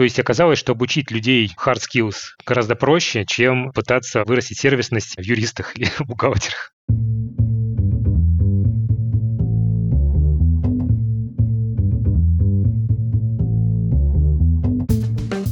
[0.00, 2.14] То есть оказалось, что обучить людей hard skills
[2.46, 6.72] гораздо проще, чем пытаться вырастить сервисность в юристах или бухгалтерах.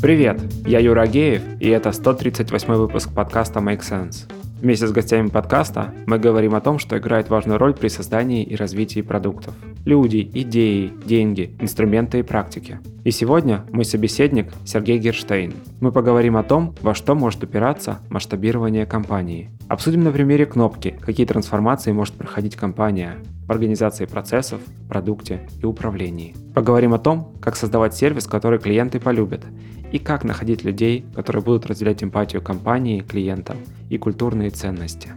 [0.01, 4.33] Привет, я Юра Геев, и это 138 выпуск подкаста Make Sense.
[4.63, 8.57] Вместе с гостями подкаста мы говорим о том, что играет важную роль при создании и
[8.57, 9.53] развитии продуктов.
[9.85, 12.79] Люди, идеи, деньги, инструменты и практики.
[13.05, 15.55] И сегодня мой собеседник Сергей Герштейн.
[15.81, 19.51] Мы поговорим о том, во что может упираться масштабирование компании.
[19.69, 26.35] Обсудим на примере кнопки, какие трансформации может проходить компания в организации процессов, продукте и управлении.
[26.55, 29.45] Поговорим о том, как создавать сервис, который клиенты полюбят,
[29.91, 33.57] и как находить людей, которые будут разделять эмпатию компании, клиентам
[33.89, 35.13] и культурные ценности.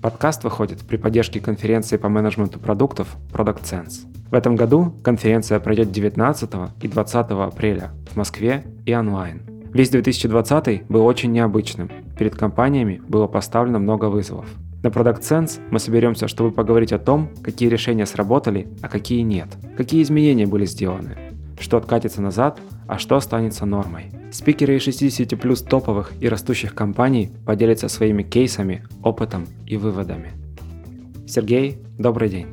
[0.00, 4.06] Подкаст выходит при поддержке конференции по менеджменту продуктов Product Sense.
[4.30, 9.42] В этом году конференция пройдет 19 и 20 апреля в Москве и онлайн.
[9.72, 11.90] Весь 2020 был очень необычным.
[12.16, 14.46] Перед компаниями было поставлено много вызовов.
[14.84, 19.48] На Product Sense мы соберемся, чтобы поговорить о том, какие решения сработали, а какие нет,
[19.76, 21.16] какие изменения были сделаны,
[21.60, 24.10] что откатится назад, а что останется нормой.
[24.30, 30.32] Спикеры из 60 плюс топовых и растущих компаний поделятся своими кейсами, опытом и выводами.
[31.26, 32.46] Сергей, добрый день.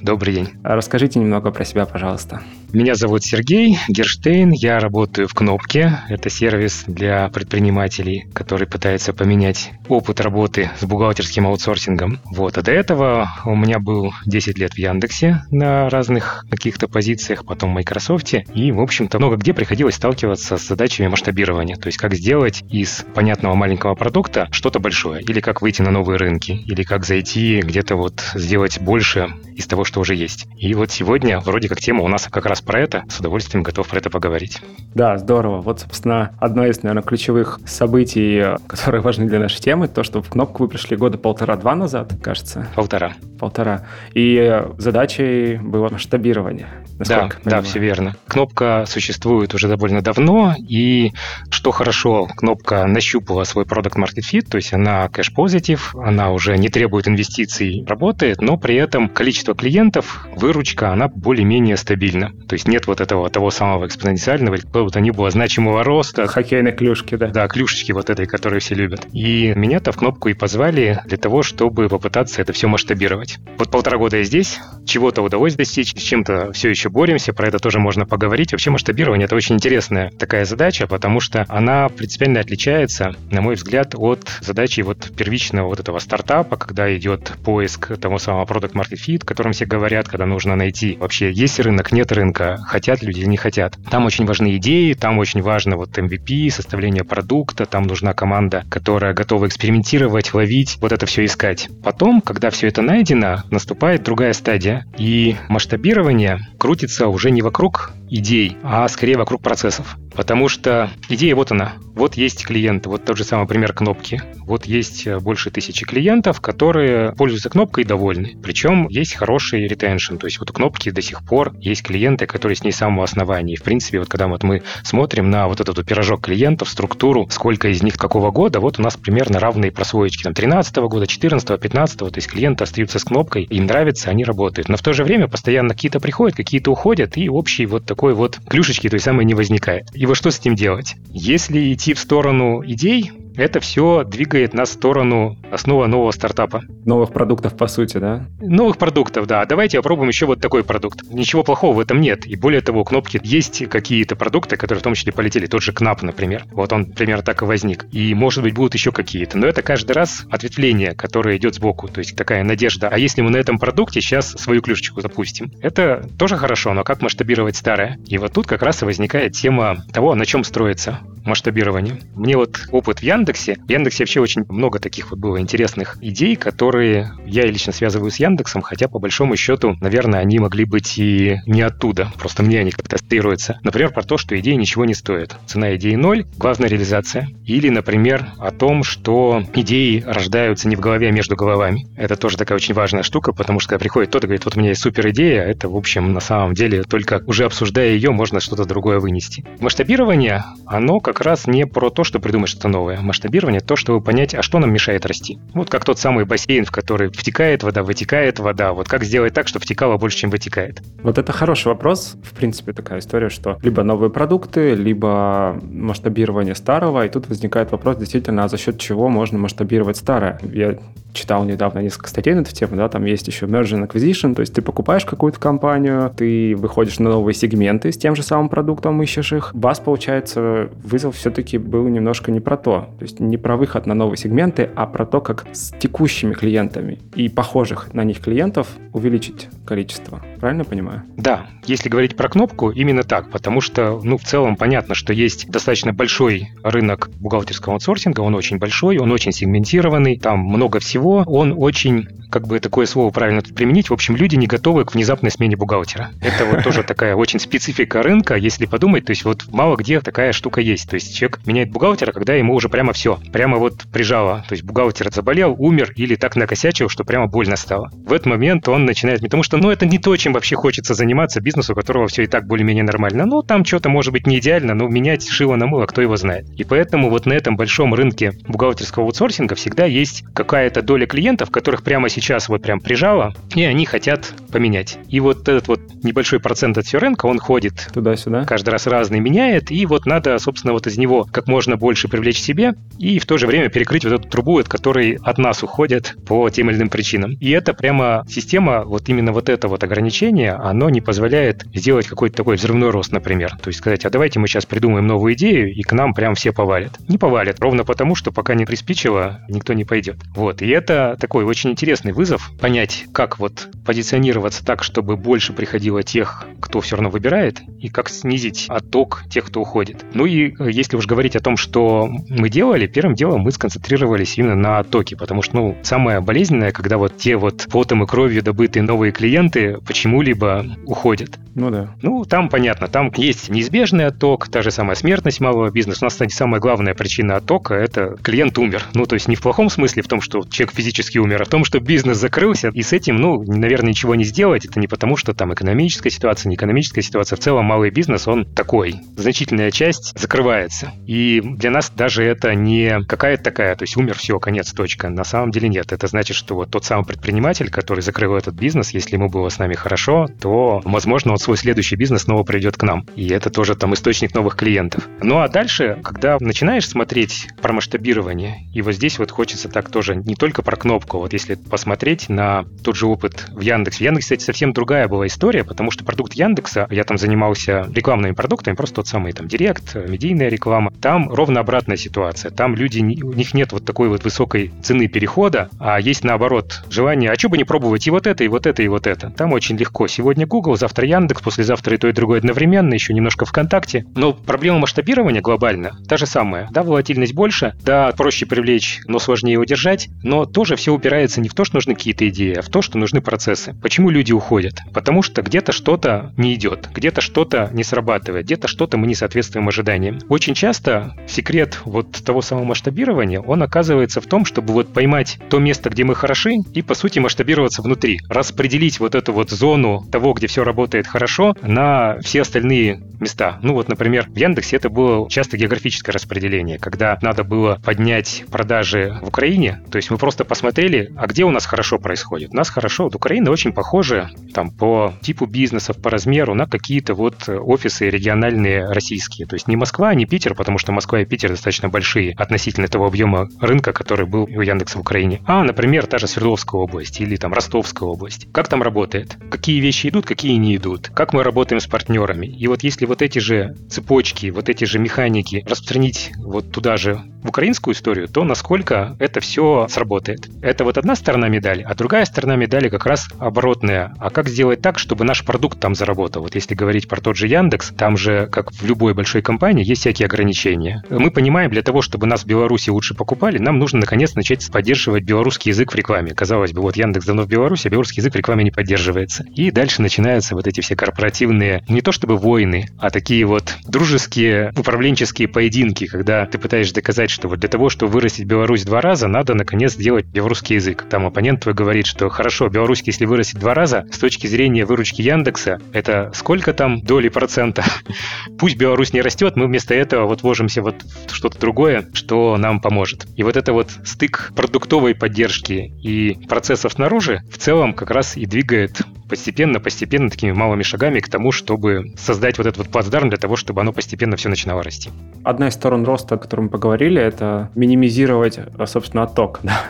[0.00, 0.48] Добрый день.
[0.62, 2.42] Расскажите немного про себя, пожалуйста.
[2.72, 5.98] Меня зовут Сергей Герштейн, я работаю в Кнопке.
[6.08, 12.20] Это сервис для предпринимателей, который пытается поменять опыт работы с бухгалтерским аутсорсингом.
[12.24, 12.56] Вот.
[12.56, 17.72] А до этого у меня был 10 лет в Яндексе на разных каких-то позициях, потом
[17.72, 18.32] в Microsoft.
[18.54, 21.76] И, в общем-то, много где приходилось сталкиваться с задачами масштабирования.
[21.76, 25.20] То есть, как сделать из понятного маленького продукта что-то большое.
[25.20, 26.52] Или как выйти на новые рынки.
[26.52, 30.46] Или как зайти где-то вот сделать больше из того, что уже есть.
[30.56, 33.88] И вот сегодня вроде как тема у нас как раз про это, с удовольствием готов
[33.88, 34.60] про это поговорить.
[34.94, 35.60] Да, здорово.
[35.60, 40.28] Вот, собственно, одно из, наверное, ключевых событий, которые важны для нашей темы, то, что в
[40.28, 42.66] кнопку вы пришли года полтора-два назад, кажется.
[42.74, 43.14] Полтора.
[43.38, 43.86] Полтора.
[44.14, 46.68] И задачей было масштабирование.
[47.08, 48.16] Да, да, все верно.
[48.26, 51.12] Кнопка существует уже довольно давно, и
[51.50, 56.68] что хорошо, кнопка нащупала свой продукт market fit, то есть она кэш-позитив, она уже не
[56.68, 62.32] требует инвестиций, работает, но при этом количество клиентов, выручка, она более-менее стабильна.
[62.48, 65.84] То есть нет вот этого того самого экспоненциального или какого бы то ни было значимого
[65.84, 66.26] роста.
[66.26, 67.28] Хоккейной клюшки, да.
[67.28, 69.06] Да, клюшечки вот этой, которую все любят.
[69.12, 73.38] И меня-то в кнопку и позвали для того, чтобы попытаться это все масштабировать.
[73.58, 77.58] Вот полтора года я здесь, чего-то удалось достичь, с чем-то все еще боремся, про это
[77.58, 78.52] тоже можно поговорить.
[78.52, 83.94] Вообще масштабирование— это очень интересная такая задача, потому что она принципиально отличается, на мой взгляд,
[83.96, 89.24] от задачи вот первичного вот этого стартапа, когда идет поиск того самого product market fit,
[89.24, 93.36] котором все говорят, когда нужно найти вообще есть рынок, нет рынка, хотят люди или не
[93.36, 93.76] хотят.
[93.90, 99.14] Там очень важны идеи, там очень важно вот MVP, составление продукта, там нужна команда, которая
[99.14, 101.68] готова экспериментировать, ловить, вот это все искать.
[101.82, 106.40] Потом, когда все это найдено, наступает другая стадия, и масштабирование
[106.82, 109.96] крутится уже не вокруг идей, а скорее вокруг процессов.
[110.14, 111.74] Потому что идея вот она.
[111.94, 114.20] Вот есть клиенты, вот тот же самый пример кнопки.
[114.46, 118.36] Вот есть э, больше тысячи клиентов, которые пользуются кнопкой и довольны.
[118.42, 120.16] Причем есть хороший ретеншн.
[120.16, 123.04] То есть вот у кнопки до сих пор есть клиенты, которые с ней с самого
[123.04, 123.54] основания.
[123.54, 127.68] И в принципе, вот когда вот мы смотрим на вот этот пирожок клиентов, структуру, сколько
[127.68, 130.24] из них какого года, вот у нас примерно равные прослоечки.
[130.24, 134.68] Там 13 года, 14 15 то есть клиенты остаются с кнопкой, им нравится, они работают.
[134.68, 138.38] Но в то же время постоянно какие-то приходят, какие-то уходят, и общий вот такой вот
[138.48, 139.88] клюшечки той самой не возникает.
[139.94, 140.96] И вот что с этим делать?
[141.10, 146.62] Если идти в сторону идей, это все двигает нас в сторону основы нового стартапа.
[146.84, 148.26] Новых продуктов, по сути, да?
[148.40, 149.44] Новых продуктов, да.
[149.46, 151.02] Давайте попробуем еще вот такой продукт.
[151.10, 152.26] Ничего плохого в этом нет.
[152.26, 155.46] И более того, кнопки есть какие-то продукты, которые в том числе полетели.
[155.46, 156.44] Тот же Кнап, например.
[156.52, 157.86] Вот он примерно так и возник.
[157.92, 159.38] И, может быть, будут еще какие-то.
[159.38, 161.88] Но это каждый раз ответвление, которое идет сбоку.
[161.88, 162.88] То есть такая надежда.
[162.88, 165.52] А если мы на этом продукте сейчас свою клюшечку запустим?
[165.60, 167.98] Это тоже хорошо, но как масштабировать старое?
[168.06, 172.00] И вот тут как раз и возникает тема того, на чем строится масштабирование.
[172.14, 173.21] Мне вот опыт в Яндексе.
[173.66, 178.16] В Яндексе вообще очень много таких вот было интересных идей, которые я лично связываю с
[178.16, 182.12] Яндексом, хотя по большому счету, наверное, они могли быть и не оттуда.
[182.18, 183.58] Просто мне они как-то ассоциируются.
[183.62, 185.34] Например, про то, что идея ничего не стоит.
[185.46, 187.28] Цена идеи ноль, главная реализация.
[187.46, 191.86] Или, например, о том, что идеи рождаются не в голове, а между головами.
[191.96, 194.70] Это тоже такая очень важная штука, потому что когда приходит кто-то говорит, вот у меня
[194.70, 198.64] есть супер идея, это, в общем, на самом деле только уже обсуждая ее, можно что-то
[198.64, 199.44] другое вынести.
[199.60, 203.00] Масштабирование, оно как раз не про то, что придумать что-то новое.
[203.12, 205.38] Масштабирование— то, чтобы понять, а что нам мешает расти.
[205.52, 208.72] Вот как тот самый бассейн, в который втекает вода, вытекает вода.
[208.72, 210.80] Вот как сделать так, чтобы втекало больше, чем вытекает?
[211.02, 212.16] Вот это хороший вопрос.
[212.24, 217.04] В принципе, такая история, что либо новые продукты, либо масштабирование старого.
[217.04, 220.40] И тут возникает вопрос действительно, а за счет чего можно масштабировать старое?
[220.42, 220.78] Я
[221.12, 224.40] читал недавно несколько статей на эту тему, да, там есть еще merge and acquisition, то
[224.40, 229.02] есть ты покупаешь какую-то компанию, ты выходишь на новые сегменты с тем же самым продуктом,
[229.02, 229.50] ищешь их.
[229.54, 233.94] Вас, получается, вызов все-таки был немножко не про то, то есть не про выход на
[233.94, 239.48] новые сегменты, а про то, как с текущими клиентами и похожих на них клиентов увеличить
[239.66, 240.20] количество.
[240.40, 241.02] Правильно понимаю?
[241.16, 245.48] Да, если говорить про кнопку, именно так, потому что, ну, в целом понятно, что есть
[245.48, 251.54] достаточно большой рынок бухгалтерского аутсорсинга, он очень большой, он очень сегментированный, там много всего, он
[251.56, 253.90] очень как бы такое слово правильно тут применить.
[253.90, 256.10] В общем, люди не готовы к внезапной смене бухгалтера.
[256.22, 259.04] Это вот тоже такая очень специфика рынка, если подумать.
[259.04, 260.88] То есть вот мало где такая штука есть.
[260.88, 264.44] То есть человек меняет бухгалтера, когда ему уже прямо все, прямо вот прижало.
[264.48, 267.90] То есть бухгалтер заболел, умер или так накосячил, что прямо больно стало.
[267.92, 271.40] В этот момент он начинает, потому что, ну, это не то, чем вообще хочется заниматься
[271.42, 273.26] бизнесу, у которого все и так более-менее нормально.
[273.26, 276.48] Ну, там что-то может быть не идеально, но менять шило на мыло, кто его знает.
[276.56, 281.82] И поэтому вот на этом большом рынке бухгалтерского аутсорсинга всегда есть какая-то доля клиентов, которых
[281.82, 284.98] прямо сейчас вот прям прижало, и они хотят поменять.
[285.08, 289.20] И вот этот вот небольшой процент от всего рынка, он ходит туда-сюда, каждый раз разный
[289.20, 293.26] меняет, и вот надо, собственно, вот из него как можно больше привлечь себе, и в
[293.26, 296.76] то же время перекрыть вот эту трубу, от которой от нас уходят по тем или
[296.76, 297.32] иным причинам.
[297.40, 302.36] И это прямо система, вот именно вот это вот ограничение, оно не позволяет сделать какой-то
[302.36, 303.56] такой взрывной рост, например.
[303.62, 306.52] То есть сказать, а давайте мы сейчас придумаем новую идею, и к нам прям все
[306.52, 306.98] повалят.
[307.08, 310.16] Не повалят, ровно потому, что пока не приспичило, никто не пойдет.
[310.34, 315.52] Вот, и это такой очень интересный интересный вызов понять, как вот позиционироваться так, чтобы больше
[315.52, 320.04] приходило тех, кто все равно выбирает, и как снизить отток тех, кто уходит.
[320.14, 324.38] Ну и э, если уж говорить о том, что мы делали, первым делом мы сконцентрировались
[324.38, 328.42] именно на оттоке, потому что, ну, самое болезненное, когда вот те вот потом и кровью
[328.42, 331.38] добытые новые клиенты почему-либо уходят.
[331.54, 331.94] Ну да.
[332.00, 336.00] Ну, там понятно, там есть неизбежный отток, та же самая смертность малого бизнеса.
[336.02, 338.86] У нас, кстати, самая главная причина оттока– это клиент умер.
[338.94, 341.48] Ну, то есть не в плохом смысле, в том, что человек физически умер, а в
[341.48, 344.64] том, что бизнес закрылся, и с этим, ну, наверное, ничего не сделать.
[344.64, 347.36] Это не потому, что там экономическая ситуация, не экономическая ситуация.
[347.36, 348.96] В целом малый бизнес, он такой.
[349.16, 350.92] Значительная часть закрывается.
[351.06, 355.08] И для нас даже это не какая-то такая, то есть умер, все, конец, точка.
[355.08, 355.92] На самом деле нет.
[355.92, 359.58] Это значит, что вот тот самый предприниматель, который закрыл этот бизнес, если ему было с
[359.58, 363.06] нами хорошо, то, возможно, он свой следующий бизнес снова придет к нам.
[363.16, 365.08] И это тоже там источник новых клиентов.
[365.20, 370.16] Ну а дальше, когда начинаешь смотреть про масштабирование, и вот здесь вот хочется так тоже
[370.16, 373.98] не только про кнопку, вот если посмотреть на тот же опыт в Яндексе.
[373.98, 378.32] В Яндексе, кстати, совсем другая была история, потому что продукт Яндекса, я там занимался рекламными
[378.32, 380.92] продуктами, просто тот самый там Директ, медийная реклама.
[381.00, 382.50] Там ровно обратная ситуация.
[382.50, 387.30] Там люди, у них нет вот такой вот высокой цены перехода, а есть наоборот желание,
[387.30, 389.30] а что бы не пробовать и вот это, и вот это, и вот это.
[389.30, 390.06] Там очень легко.
[390.06, 394.06] Сегодня Google, завтра Яндекс, послезавтра и то, и другое одновременно, еще немножко ВКонтакте.
[394.14, 396.68] Но проблема масштабирования глобально та же самая.
[396.70, 401.54] Да, волатильность больше, да, проще привлечь, но сложнее удержать, но тоже все упирается не в
[401.54, 403.74] то, что нужны какие-то идеи, а в то, что нужны процессы.
[403.82, 404.74] Почему люди уходят?
[404.92, 409.68] Потому что где-то что-то не идет, где-то что-то не срабатывает, где-то что-то мы не соответствуем
[409.68, 410.18] ожиданиям.
[410.28, 415.58] Очень часто секрет вот того самого масштабирования, он оказывается в том, чтобы вот поймать то
[415.58, 418.20] место, где мы хороши, и по сути масштабироваться внутри.
[418.28, 423.58] Распределить вот эту вот зону того, где все работает хорошо, на все остальные места.
[423.62, 429.18] Ну вот, например, в Яндексе это было часто географическое распределение, когда надо было поднять продажи
[429.22, 432.50] в Украине, то есть мы просто посмотрели, а где у нас хорошо происходит.
[432.52, 437.14] У нас хорошо, вот Украина очень похожа там по типу бизнесов, по размеру на какие-то
[437.14, 439.46] вот офисы региональные российские.
[439.46, 443.06] То есть не Москва, не Питер, потому что Москва и Питер достаточно большие относительно того
[443.06, 445.40] объема рынка, который был у Яндекса в Украине.
[445.46, 448.48] А, например, та же Свердловская область или там Ростовская область.
[448.52, 449.36] Как там работает?
[449.50, 451.08] Какие вещи идут, какие не идут?
[451.08, 452.46] Как мы работаем с партнерами?
[452.46, 457.22] И вот если вот эти же цепочки, вот эти же механики распространить вот туда же
[457.42, 460.21] в украинскую историю, то насколько это все сработает.
[460.28, 464.14] Это вот одна сторона медали, а другая сторона медали как раз оборотная.
[464.18, 466.42] А как сделать так, чтобы наш продукт там заработал?
[466.42, 470.02] Вот если говорить про тот же Яндекс, там же, как в любой большой компании, есть
[470.02, 471.02] всякие ограничения.
[471.10, 475.24] Мы понимаем, для того, чтобы нас в Беларуси лучше покупали, нам нужно наконец начать поддерживать
[475.24, 476.32] белорусский язык в рекламе.
[476.34, 479.44] Казалось бы, вот Яндекс давно в Беларуси, а белорусский язык в рекламе не поддерживается.
[479.54, 484.72] И дальше начинаются вот эти все корпоративные, не то чтобы войны, а такие вот дружеские
[484.76, 489.28] управленческие поединки, когда ты пытаешься доказать, что вот для того, чтобы вырастить Беларусь два раза,
[489.28, 491.06] надо наконец сделать белорусский язык.
[491.08, 495.22] Там оппонент твой говорит, что хорошо, белорусский, если вырастить два раза, с точки зрения выручки
[495.22, 497.82] Яндекса, это сколько там доли процента?
[498.58, 502.80] Пусть Беларусь не растет, мы вместо этого вот вложимся вот в что-то другое, что нам
[502.80, 503.26] поможет.
[503.36, 508.44] И вот это вот стык продуктовой поддержки и процессов снаружи в целом как раз и
[508.44, 509.00] двигает
[509.32, 513.80] постепенно-постепенно такими малыми шагами к тому, чтобы создать вот этот вот плацдарм для того, чтобы
[513.80, 515.08] оно постепенно все начинало расти.
[515.42, 519.80] Одна из сторон роста, о которой мы поговорили, это минимизировать, а, собственно, отток, да?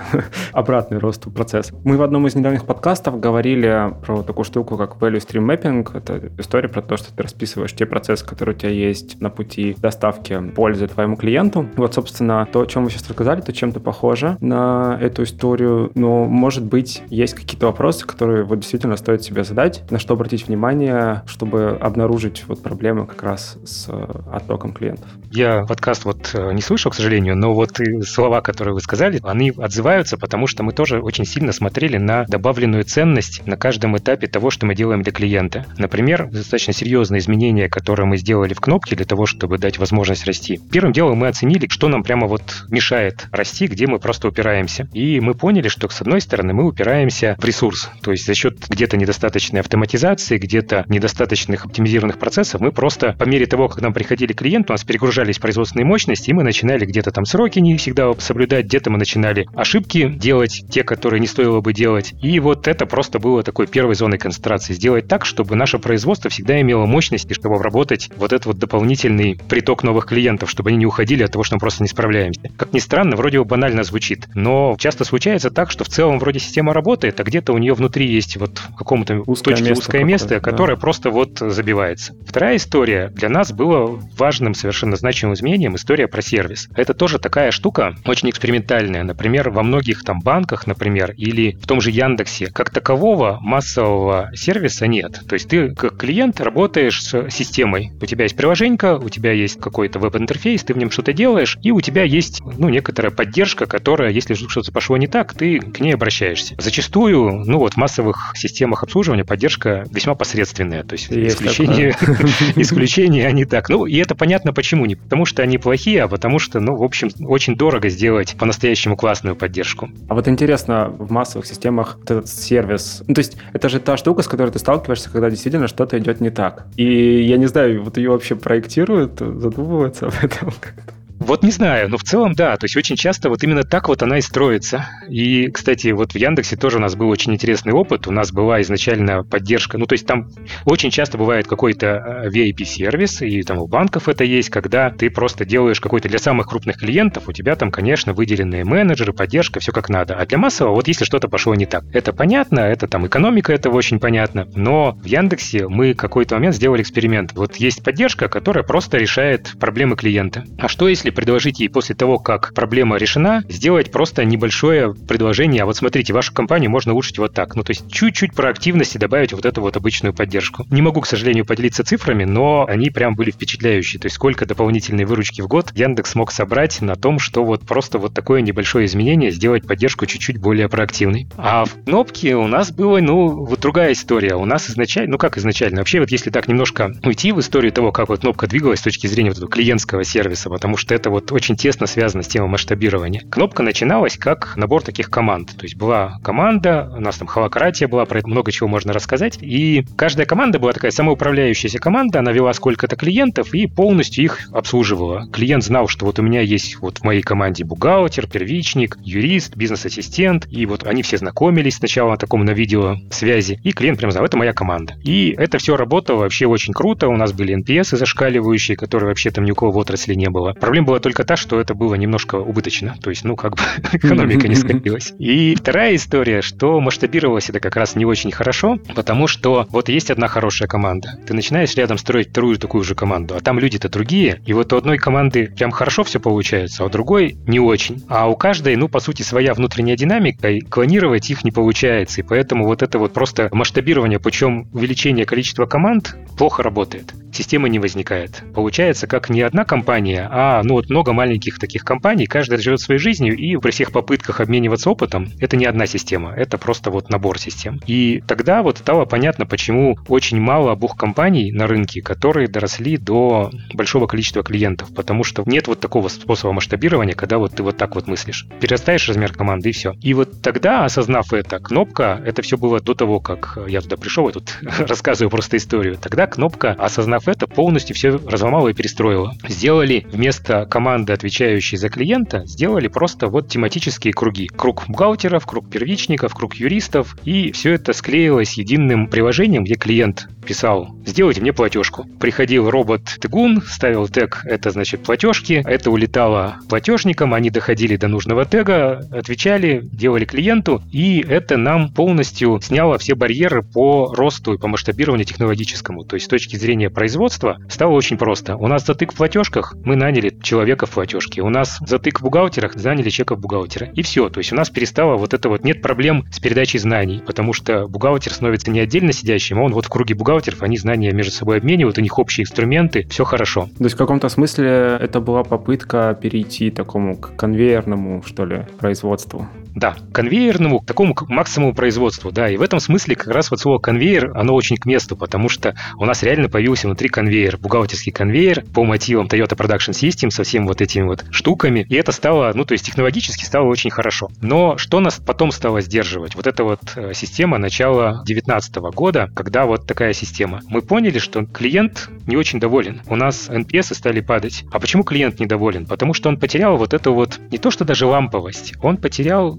[0.53, 1.75] обратный рост процесса.
[1.83, 5.91] Мы в одном из недавних подкастов говорили про такую штуку, как value stream mapping.
[5.93, 9.75] Это история про то, что ты расписываешь те процессы, которые у тебя есть на пути
[9.77, 11.69] доставки пользы твоему клиенту.
[11.77, 16.27] Вот, собственно, то, о чем вы сейчас рассказали, то чем-то похоже на эту историю, но,
[16.27, 21.23] может быть, есть какие-то вопросы, которые вот действительно стоит себе задать, на что обратить внимание,
[21.27, 25.09] чтобы обнаружить вот проблемы как раз с э, оттоком клиентов.
[25.31, 29.51] Я подкаст вот э, не слышал, к сожалению, но вот слова, которые вы сказали, они
[29.57, 34.51] отзываются, потому что мы тоже очень сильно смотрели на добавленную ценность на каждом этапе того,
[34.51, 35.65] что мы делаем для клиента.
[35.79, 40.61] Например, достаточно серьезные изменения, которые мы сделали в кнопке для того, чтобы дать возможность расти.
[40.71, 44.89] Первым делом мы оценили, что нам прямо вот мешает расти, где мы просто упираемся.
[44.93, 48.69] И мы поняли, что с одной стороны мы упираемся в ресурс, то есть за счет
[48.69, 53.93] где-то недостаточно недостаточной автоматизации, где-то недостаточных оптимизированных процессов, мы просто по мере того, как нам
[53.93, 58.13] приходили клиенты, у нас перегружались производственные мощности, и мы начинали где-то там сроки не всегда
[58.19, 62.15] соблюдать, где-то мы начинали ошибки делать, те, которые не стоило бы делать.
[62.21, 64.73] И вот это просто было такой первой зоной концентрации.
[64.75, 69.85] Сделать так, чтобы наше производство всегда имело мощности, чтобы обработать вот этот вот дополнительный приток
[69.85, 72.51] новых клиентов, чтобы они не уходили от того, что мы просто не справляемся.
[72.57, 76.41] Как ни странно, вроде бы банально звучит, но часто случается так, что в целом вроде
[76.41, 79.83] система работает, а где-то у нее внутри есть вот в каком-то каком узкое точке место
[79.83, 80.81] узкое место, которое да.
[80.81, 82.15] просто вот забивается.
[82.27, 86.69] Вторая история для нас была важным, совершенно значимым изменением история про сервис.
[86.75, 89.03] Это тоже такая штука очень экспериментальная.
[89.03, 94.87] Например, во многих там банках, например, или в том же Яндексе, как такового массового сервиса
[94.87, 95.21] нет.
[95.29, 97.93] То есть ты как клиент работаешь с системой.
[98.01, 101.71] У тебя есть приложенька, у тебя есть какой-то веб-интерфейс, ты в нем что-то делаешь, и
[101.71, 105.95] у тебя есть ну, некоторая поддержка, которая, если что-то пошло не так, ты к ней
[105.95, 106.55] обращаешься.
[106.59, 110.85] Зачастую, ну вот в массовых системах обслуживания поддержка весьма посредственная.
[110.85, 111.97] То есть, есть исключения,
[112.57, 113.71] исключения они так.
[113.71, 114.85] Ну, и это понятно почему.
[114.85, 118.99] Не потому что они плохие, а потому что, ну, в общем, очень дорого сделать по-настоящему
[118.99, 119.89] классную поддержку.
[120.09, 124.21] А вот интересно, в массовых системах этот сервис, ну, то есть это же та штука,
[124.21, 126.67] с которой ты сталкиваешься, когда действительно что-то идет не так.
[126.77, 130.93] И я не знаю, вот ее вообще проектируют, задумываются об этом как-то.
[131.25, 134.03] Вот не знаю, но в целом да, то есть очень часто вот именно так вот
[134.03, 134.89] она и строится.
[135.09, 138.09] И, кстати, вот в Яндексе тоже у нас был очень интересный опыт.
[138.09, 140.29] У нас была изначально поддержка, ну то есть там
[140.65, 145.81] очень часто бывает какой-то VIP-сервис, и там у банков это есть, когда ты просто делаешь
[145.81, 150.17] какой-то для самых крупных клиентов, у тебя там, конечно, выделенные менеджеры, поддержка, все как надо.
[150.17, 153.77] А для массового, вот если что-то пошло не так, это понятно, это там экономика этого
[153.77, 157.33] очень понятно, но в Яндексе мы какой-то момент сделали эксперимент.
[157.35, 160.45] Вот есть поддержка, которая просто решает проблемы клиента.
[160.59, 165.63] А что если предложить ей после того, как проблема решена, сделать просто небольшое предложение.
[165.63, 167.57] А вот смотрите, вашу компанию можно улучшить вот так.
[167.57, 170.65] Ну, то есть чуть-чуть проактивности добавить вот эту вот обычную поддержку.
[170.71, 174.01] Не могу, к сожалению, поделиться цифрами, но они прям были впечатляющие.
[174.01, 177.99] То есть сколько дополнительной выручки в год Яндекс смог собрать на том, что вот просто
[177.99, 181.27] вот такое небольшое изменение сделать поддержку чуть-чуть более проактивной.
[181.37, 184.35] А в кнопке у нас было, ну, вот другая история.
[184.35, 187.93] У нас изначально, ну как изначально, вообще вот если так немножко уйти в историю того,
[187.93, 191.11] как вот кнопка двигалась с точки зрения вот этого клиентского сервиса, потому что это это
[191.11, 193.25] вот очень тесно связано с темой масштабирования.
[193.29, 195.57] Кнопка начиналась как набор таких команд.
[195.57, 199.37] То есть была команда, у нас там холократия была, про это много чего можно рассказать.
[199.41, 205.27] И каждая команда была такая самоуправляющаяся команда, она вела сколько-то клиентов и полностью их обслуживала.
[205.33, 210.47] Клиент знал, что вот у меня есть вот в моей команде бухгалтер, первичник, юрист, бизнес-ассистент,
[210.53, 214.25] и вот они все знакомились сначала на таком на видео связи, и клиент прям знал,
[214.25, 214.95] это моя команда.
[215.03, 219.45] И это все работало вообще очень круто, у нас были NPS зашкаливающие, которые вообще там
[219.45, 220.55] ни у кого в отрасли не было.
[220.83, 222.97] Проблема была только та, что это было немножко убыточно.
[223.01, 223.63] То есть, ну, как бы
[223.93, 225.15] экономика не скопилась.
[225.19, 230.11] И вторая история, что масштабировалось это как раз не очень хорошо, потому что вот есть
[230.11, 231.19] одна хорошая команда.
[231.27, 234.41] Ты начинаешь рядом строить вторую такую же команду, а там люди-то другие.
[234.45, 238.03] И вот у одной команды прям хорошо все получается, а у другой не очень.
[238.09, 242.21] А у каждой, ну, по сути, своя внутренняя динамика, и клонировать их не получается.
[242.21, 247.15] И поэтому вот это вот просто масштабирование, причем увеличение количества команд, плохо работает.
[247.33, 248.43] Система не возникает.
[248.55, 253.01] Получается, как не одна компания, а, ну, вот много маленьких таких компаний, каждая живет своей
[253.01, 257.39] жизнью, и при всех попытках обмениваться опытом, это не одна система, это просто вот набор
[257.39, 257.81] систем.
[257.87, 263.51] И тогда вот стало понятно, почему очень мало бух компаний на рынке, которые доросли до
[263.75, 267.95] большого количества клиентов, потому что нет вот такого способа масштабирования, когда вот ты вот так
[267.95, 268.47] вот мыслишь.
[268.61, 269.95] Перерастаешь размер команды и все.
[270.01, 274.27] И вот тогда, осознав это, кнопка, это все было до того, как я туда пришел,
[274.27, 275.97] я тут рассказываю просто историю.
[275.97, 279.35] Тогда кнопка, осознав это, полностью все разломала и перестроила.
[279.49, 284.49] Сделали вместо команды, отвечающей за клиента, сделали просто вот тематические круги.
[284.49, 290.95] Круг бухгалтеров, круг первичников, круг юристов, и все это склеилось единым приложением, где клиент писал
[291.07, 292.07] «Сделайте мне платежку».
[292.21, 299.07] Приходил робот-тыгун, ставил тег «Это значит платежки», это улетало платежникам, они доходили до нужного тега,
[299.13, 305.27] отвечали, делали клиенту, и это нам полностью сняло все барьеры по росту и по масштабированию
[305.27, 306.05] технологическому.
[306.05, 308.57] То есть с точки зрения производства стало очень просто.
[308.57, 311.41] У нас затык в платежках, мы наняли человека в платежке.
[311.41, 313.89] У нас затык в бухгалтерах, наняли человека в бухгалтера.
[313.95, 314.29] И все.
[314.29, 317.89] То есть у нас перестало вот это вот, нет проблем с передачей знаний, потому что
[317.89, 321.57] бухгалтер становится не отдельно сидящим, а он вот в круге бухгалтеров, они знания между собой
[321.57, 323.71] обменивают, у них общие инструменты, все хорошо.
[323.79, 329.49] То есть в каком-то смысле это была попытка перейти такому к конвейерному, что ли, производству?
[329.75, 332.49] Да, конвейерному, к такому максимуму производству, да.
[332.49, 335.75] И в этом смысле как раз вот слово конвейер, оно очень к месту, потому что
[335.97, 340.67] у нас реально появился внутри конвейер, бухгалтерский конвейер по мотивам Toyota Production System со всеми
[340.67, 341.87] вот этими вот штуками.
[341.89, 344.31] И это стало, ну, то есть технологически стало очень хорошо.
[344.41, 346.35] Но что нас потом стало сдерживать?
[346.35, 350.61] Вот эта вот э, система начала 2019 года, когда вот такая система.
[350.69, 353.03] Мы поняли, что клиент не очень доволен.
[353.07, 354.65] У нас NPS стали падать.
[354.71, 355.87] А почему клиент недоволен?
[355.87, 359.59] Потому что он потерял вот эту вот, не то что даже ламповость, он потерял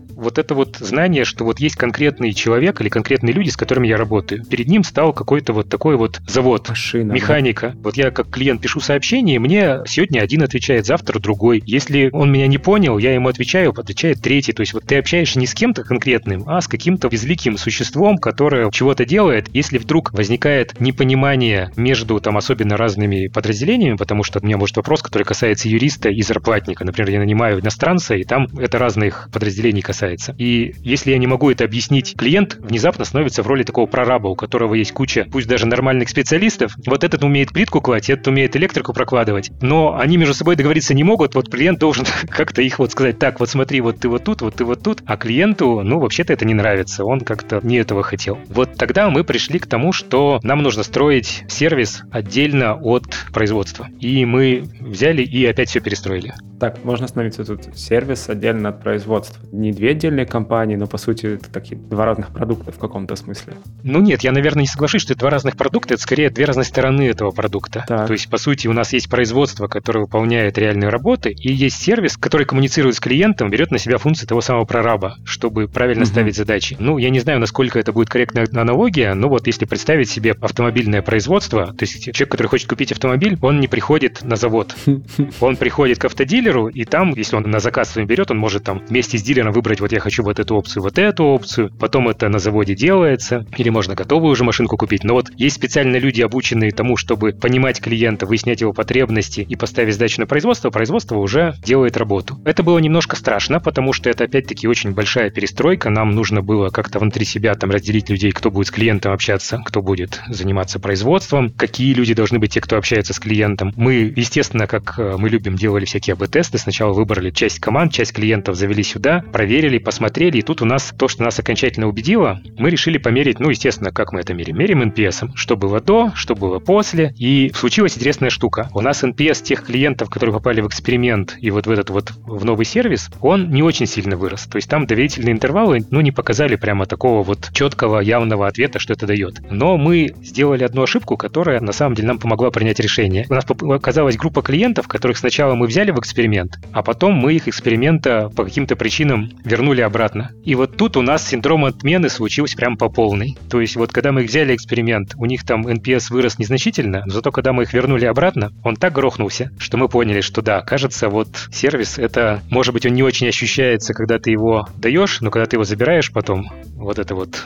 [0.15, 3.97] вот это вот знание, что вот есть конкретный человек или конкретные люди, с которыми я
[3.97, 4.43] работаю.
[4.45, 7.69] Перед ним стал какой-то вот такой вот завод, Машина, механика.
[7.69, 7.79] Да?
[7.83, 11.61] Вот я как клиент пишу сообщение, мне сегодня один отвечает, завтра другой.
[11.65, 14.53] Если он меня не понял, я ему отвечаю, отвечает третий.
[14.53, 18.69] То есть вот ты общаешься не с кем-то конкретным, а с каким-то безликим существом, которое
[18.71, 19.47] чего-то делает.
[19.53, 25.01] Если вдруг возникает непонимание между там особенно разными подразделениями, потому что у меня может вопрос,
[25.01, 26.85] который касается юриста и зарплатника.
[26.85, 30.33] Например, я нанимаю иностранца, и там это разных подразделений касается касается.
[30.39, 34.35] И если я не могу это объяснить, клиент внезапно становится в роли такого прораба, у
[34.35, 36.75] которого есть куча, пусть даже нормальных специалистов.
[36.87, 41.03] Вот этот умеет плитку класть, этот умеет электрику прокладывать, но они между собой договориться не
[41.03, 41.35] могут.
[41.35, 44.55] Вот клиент должен как-то их вот сказать, так, вот смотри, вот ты вот тут, вот
[44.55, 48.39] ты вот тут, а клиенту, ну, вообще-то это не нравится, он как-то не этого хотел.
[48.49, 53.87] Вот тогда мы пришли к тому, что нам нужно строить сервис отдельно от производства.
[53.99, 56.33] И мы взяли и опять все перестроили.
[56.61, 57.75] Так, можно остановиться тут.
[57.75, 59.43] Сервис отдельно от производства.
[59.51, 63.53] Не две отдельные компании, но по сути это такие два разных продукта в каком-то смысле.
[63.83, 66.65] Ну нет, я, наверное, не соглашусь, что это два разных продукта, это скорее две разные
[66.65, 67.85] стороны этого продукта.
[67.87, 68.07] Так.
[68.07, 72.17] То есть, по сути, у нас есть производство, которое выполняет реальные работы, и есть сервис,
[72.17, 76.09] который коммуницирует с клиентом, берет на себя функции того самого прораба, чтобы правильно угу.
[76.09, 76.75] ставить задачи.
[76.79, 81.01] Ну, я не знаю, насколько это будет корректная аналогия, но вот если представить себе автомобильное
[81.01, 84.75] производство, то есть человек, который хочет купить автомобиль, он не приходит на завод.
[85.39, 88.83] Он приходит к автодилеру, и там, если он на заказ своим берет, он может там
[88.87, 92.29] вместе с дилером выбрать вот я хочу вот эту опцию, вот эту опцию, потом это
[92.29, 95.03] на заводе делается, или можно готовую уже машинку купить.
[95.03, 99.93] Но вот есть специальные люди, обученные тому, чтобы понимать клиента, выяснять его потребности и поставить
[99.93, 102.39] задачу на производство, производство уже делает работу.
[102.45, 106.99] Это было немножко страшно, потому что это опять-таки очень большая перестройка, нам нужно было как-то
[106.99, 111.93] внутри себя там разделить людей, кто будет с клиентом общаться, кто будет заниматься производством, какие
[111.93, 113.73] люди должны быть те, кто общается с клиентом.
[113.75, 118.55] Мы, естественно, как э, мы любим, делали всякие АБ-тесты, сначала выбрали часть команд, часть клиентов
[118.55, 122.69] завели сюда, проверили, померили, посмотрели, и тут у нас то, что нас окончательно убедило, мы
[122.69, 124.57] решили померить, ну, естественно, как мы это мерим?
[124.57, 128.69] Мерим NPS, что было до, что было после, и случилась интересная штука.
[128.73, 132.45] У нас NPS тех клиентов, которые попали в эксперимент и вот в этот вот в
[132.45, 134.43] новый сервис, он не очень сильно вырос.
[134.43, 138.93] То есть там доверительные интервалы, ну, не показали прямо такого вот четкого, явного ответа, что
[138.93, 139.39] это дает.
[139.49, 143.25] Но мы сделали одну ошибку, которая на самом деле нам помогла принять решение.
[143.29, 147.47] У нас оказалась группа клиентов, которых сначала мы взяли в эксперимент, а потом мы их
[147.47, 150.31] эксперимента по каким-то причинам вернули вернули обратно.
[150.43, 153.37] И вот тут у нас синдром отмены случился прям по полной.
[153.47, 157.31] То есть вот когда мы взяли эксперимент, у них там NPS вырос незначительно, но зато
[157.31, 161.27] когда мы их вернули обратно, он так грохнулся, что мы поняли, что да, кажется, вот
[161.51, 165.57] сервис это, может быть, он не очень ощущается, когда ты его даешь, но когда ты
[165.57, 167.43] его забираешь потом, вот это вот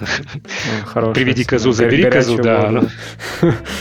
[0.95, 2.69] ну, приведи козу, забери козу, да.
[2.71, 2.87] Ну,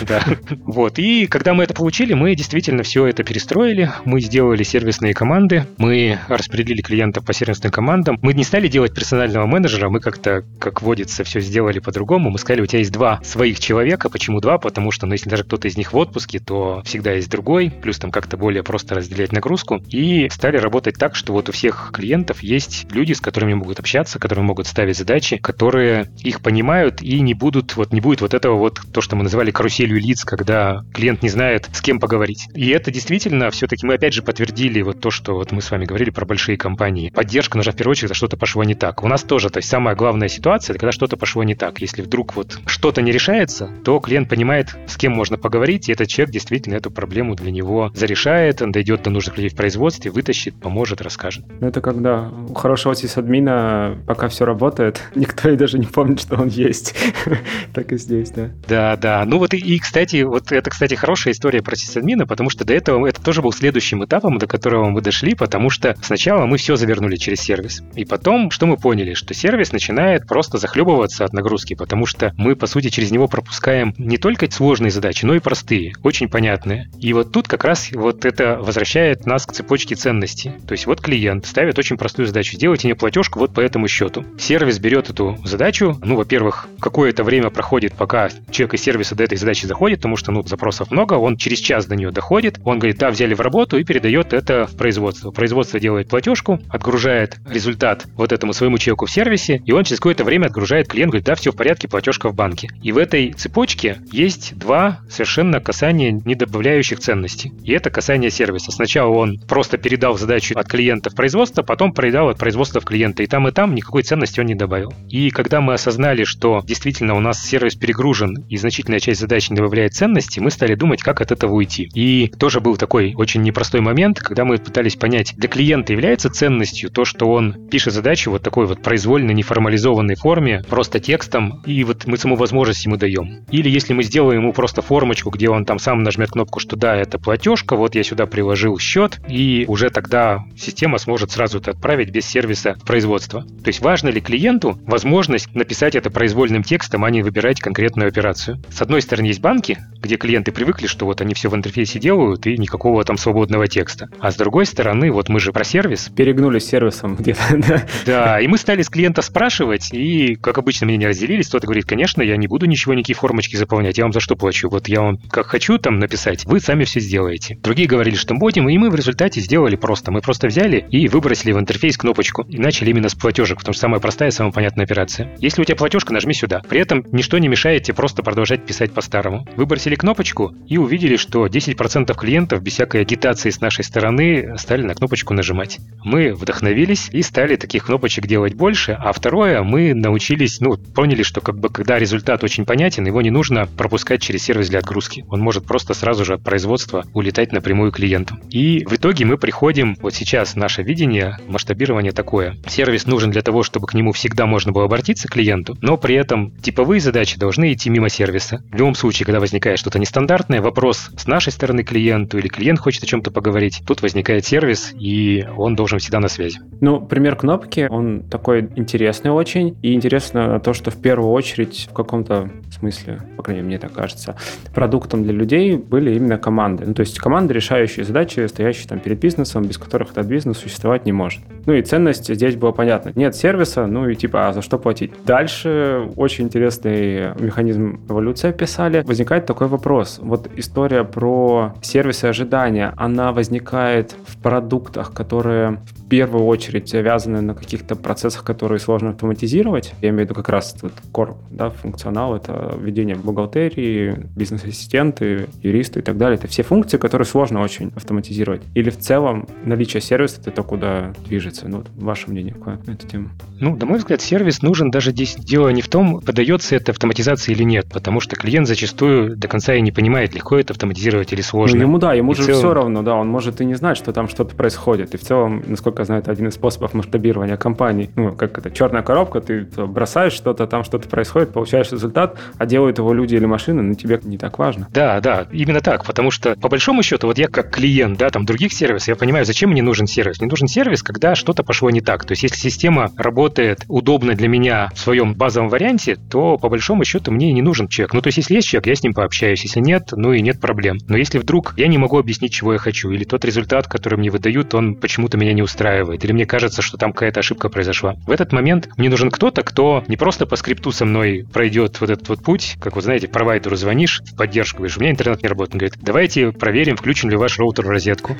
[0.08, 0.24] да.
[0.64, 0.98] Вот.
[0.98, 6.18] И когда мы это получили, мы действительно все это перестроили, мы сделали сервисные команды, мы
[6.26, 11.24] распределили клиентов по сервисным командам, мы не стали делать персонального менеджера, мы как-то, как водится,
[11.24, 12.30] все сделали по-другому.
[12.30, 14.08] Мы сказали, у тебя есть два своих человека.
[14.08, 14.56] Почему два?
[14.56, 17.98] Потому что, ну, если даже кто-то из них в отпуске, то всегда есть другой, плюс
[17.98, 19.82] там как-то более просто разделять нагрузку.
[19.90, 24.18] И стали работать так, что вот у всех клиентов есть люди, с которыми могут общаться,
[24.18, 28.56] которые могут ставить задачи, которые их понимают и не будут, вот не будет вот этого
[28.56, 32.48] вот, то, что мы называли каруселью лиц, когда клиент не знает, с кем поговорить.
[32.54, 35.84] И это действительно все-таки мы опять же подтвердили вот то, что вот мы с вами
[35.84, 37.10] говорили про большие компании.
[37.10, 39.02] Поддержка нужна в первую очередь, когда что-то пошло не так.
[39.02, 41.80] У нас тоже, то есть самая главная ситуация, это когда что-то пошло не так.
[41.80, 46.08] Если вдруг вот что-то не решается, то клиент понимает, с кем можно поговорить, и этот
[46.08, 50.54] человек действительно эту проблему для него зарешает, он дойдет до нужных людей в производстве, вытащит,
[50.60, 51.44] поможет, расскажет.
[51.60, 56.36] Ну, это когда у хорошего сисадмина пока все работает, никто и даже не помнит, что
[56.36, 56.94] он есть.
[57.74, 58.50] так и здесь, да.
[58.68, 59.24] Да, да.
[59.26, 62.74] Ну вот и, и, кстати, вот это, кстати, хорошая история про сисадмина, потому что до
[62.74, 66.76] этого это тоже был следующим этапом, до которого мы дошли, потому что сначала мы все
[66.76, 67.82] завернули через сервис.
[67.94, 72.56] И потом, что мы поняли, что сервис начинает просто захлебываться от нагрузки, потому что мы,
[72.56, 76.90] по сути, через него пропускаем не только сложные задачи, но и простые, очень понятные.
[77.00, 80.52] И вот тут как раз вот это возвращает нас к цепочке ценностей.
[80.66, 84.24] То есть вот клиент ставит очень простую задачу, сделайте мне платежку вот по этому счету.
[84.38, 89.38] Сервис берет эту задачу, ну, во-первых, какое-то время проходит, пока человек из сервиса до этой
[89.38, 92.98] задачи заходит, потому что, ну, запросов много, он через час до нее доходит, он говорит,
[92.98, 95.30] да, взяли в работу и передает это в производство.
[95.30, 97.83] Производство делает платежку, отгружает результат
[98.16, 101.34] вот этому своему человеку в сервисе, и он через какое-то время отгружает клиент, говорит, да,
[101.34, 102.68] все в порядке, платежка в банке.
[102.82, 107.52] И в этой цепочке есть два совершенно касания не добавляющих ценности.
[107.62, 108.72] И это касание сервиса.
[108.72, 113.22] Сначала он просто передал задачу от клиента в производство, потом передал от производства в клиента.
[113.22, 114.92] И там, и там никакой ценности он не добавил.
[115.08, 119.56] И когда мы осознали, что действительно у нас сервис перегружен и значительная часть задач не
[119.56, 121.88] добавляет ценности, мы стали думать, как от этого уйти.
[121.94, 126.90] И тоже был такой очень непростой момент, когда мы пытались понять, для клиента является ценностью
[126.90, 132.06] то, что он пишет задачу вот такой вот произвольно неформализованной форме, просто текстом, и вот
[132.06, 133.44] мы саму возможность ему даем.
[133.50, 136.94] Или если мы сделаем ему просто формочку, где он там сам нажмет кнопку, что да,
[136.94, 142.10] это платежка, вот я сюда приложил счет, и уже тогда система сможет сразу это отправить
[142.10, 143.42] без сервиса в производство.
[143.42, 148.62] То есть важно ли клиенту возможность написать это произвольным текстом, а не выбирать конкретную операцию.
[148.70, 152.46] С одной стороны есть банки, где клиенты привыкли, что вот они все в интерфейсе делают
[152.46, 154.10] и никакого там свободного текста.
[154.20, 156.08] А с другой стороны, вот мы же про сервис.
[156.14, 157.63] Перегнулись сервисом где-то,
[158.06, 158.40] да?
[158.40, 161.48] И мы стали с клиента спрашивать, и, как обычно, мне не разделились.
[161.48, 164.68] Кто-то говорит, конечно, я не буду ничего, никакие формочки заполнять, я вам за что плачу?
[164.68, 167.58] Вот я вам как хочу там написать, вы сами все сделаете.
[167.62, 170.10] Другие говорили, что будем, и мы в результате сделали просто.
[170.10, 173.80] Мы просто взяли и выбросили в интерфейс кнопочку и начали именно с платежек, потому что
[173.82, 175.34] самая простая, самая понятная операция.
[175.38, 176.62] Если у тебя платежка, нажми сюда.
[176.68, 179.46] При этом ничто не мешает тебе просто продолжать писать по-старому.
[179.56, 184.94] Выбросили кнопочку и увидели, что 10% клиентов без всякой агитации с нашей стороны стали на
[184.94, 185.78] кнопочку нажимать.
[186.04, 191.40] Мы вдохновились и стали таких кнопочек делать больше, а второе, мы научились, ну, поняли, что
[191.40, 195.24] как бы когда результат очень понятен, его не нужно пропускать через сервис для отгрузки.
[195.28, 198.40] Он может просто сразу же от производства улетать напрямую клиентам.
[198.50, 202.56] И в итоге мы приходим, вот сейчас наше видение, масштабирование такое.
[202.66, 206.52] Сервис нужен для того, чтобы к нему всегда можно было обратиться клиенту, но при этом
[206.62, 208.62] типовые задачи должны идти мимо сервиса.
[208.70, 213.02] В любом случае, когда возникает что-то нестандартное, вопрос с нашей стороны клиенту или клиент хочет
[213.02, 216.60] о чем-то поговорить, тут возникает сервис, и он должен всегда на связи.
[216.80, 221.92] Ну, пример кнопки, он такой интересный очень, и интересно то, что в первую очередь в
[221.92, 224.36] каком-то смысле, по крайней мере, мне так кажется,
[224.74, 226.84] продуктом для людей были именно команды.
[226.86, 231.04] Ну, то есть команды, решающие задачи, стоящие там перед бизнесом, без которых этот бизнес существовать
[231.04, 231.42] не может.
[231.66, 233.12] Ну и ценность здесь была понятна.
[233.14, 235.12] Нет сервиса, ну и типа, а за что платить?
[235.26, 239.02] Дальше очень интересный механизм эволюции описали.
[239.02, 240.18] Возникает такой вопрос.
[240.22, 246.94] Вот история про сервисы ожидания, она возникает в продуктах, которые в первую очередь
[247.34, 249.94] завязаны на каких-то процессах, которые сложно автоматизировать.
[250.00, 256.00] Я имею в виду как раз этот core, да, функционал, это ведение бухгалтерии, бизнес-ассистенты, юристы
[256.00, 256.38] и так далее.
[256.38, 258.62] Это все функции, которые сложно очень автоматизировать.
[258.74, 261.68] Или в целом наличие сервиса— это то, куда движется.
[261.68, 263.30] Ну, вот ваше мнение какое на эту тему?
[263.60, 267.54] Ну, на мой взгляд, сервис нужен даже здесь дело не в том, подается это автоматизация
[267.54, 271.40] или нет, потому что клиент зачастую до конца и не понимает, легко это автоматизировать или
[271.40, 271.78] сложно.
[271.78, 272.58] Ну, ему да, ему и же целом...
[272.58, 275.14] все равно, да, он может и не знать, что там что-то происходит.
[275.14, 278.10] И в целом, насколько я знаю, это один из способов масштабирования компании.
[278.16, 282.98] Ну, как это, черная коробка, ты бросаешь что-то, там что-то происходит, получаешь результат, а делают
[282.98, 284.88] его люди или машины, ну, тебе не так важно.
[284.92, 288.44] Да, да, именно так, потому что, по большому счету, вот я как клиент, да, там,
[288.44, 290.40] других сервисов, я понимаю, зачем мне нужен сервис.
[290.40, 292.24] Мне нужен сервис, когда что-то пошло не так.
[292.24, 297.04] То есть, если система работает удобно для меня в своем базовом варианте, то, по большому
[297.04, 298.14] счету, мне не нужен человек.
[298.14, 299.62] Ну, то есть, если есть человек, я с ним пообщаюсь.
[299.62, 300.98] Если нет, ну и нет проблем.
[301.08, 304.30] Но если вдруг я не могу объяснить, чего я хочу, или тот результат, который мне
[304.30, 308.16] выдают, он почему-то меня не устраивает, или мне кажется, что там какая-то ошибка произошла.
[308.26, 312.10] В этот момент мне нужен кто-то, кто не просто по скрипту со мной пройдет вот
[312.10, 315.48] этот вот путь, как вы знаете, провайдеру звонишь в поддержку, говоришь, у меня интернет не
[315.48, 315.74] работает.
[315.74, 318.36] Он говорит, давайте проверим, включен ли ваш роутер в розетку.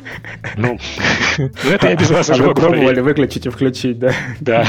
[0.56, 0.78] Ну,
[1.38, 4.12] ну это я без вас уже могу пробовали выключить и включить, да?
[4.40, 4.66] Да.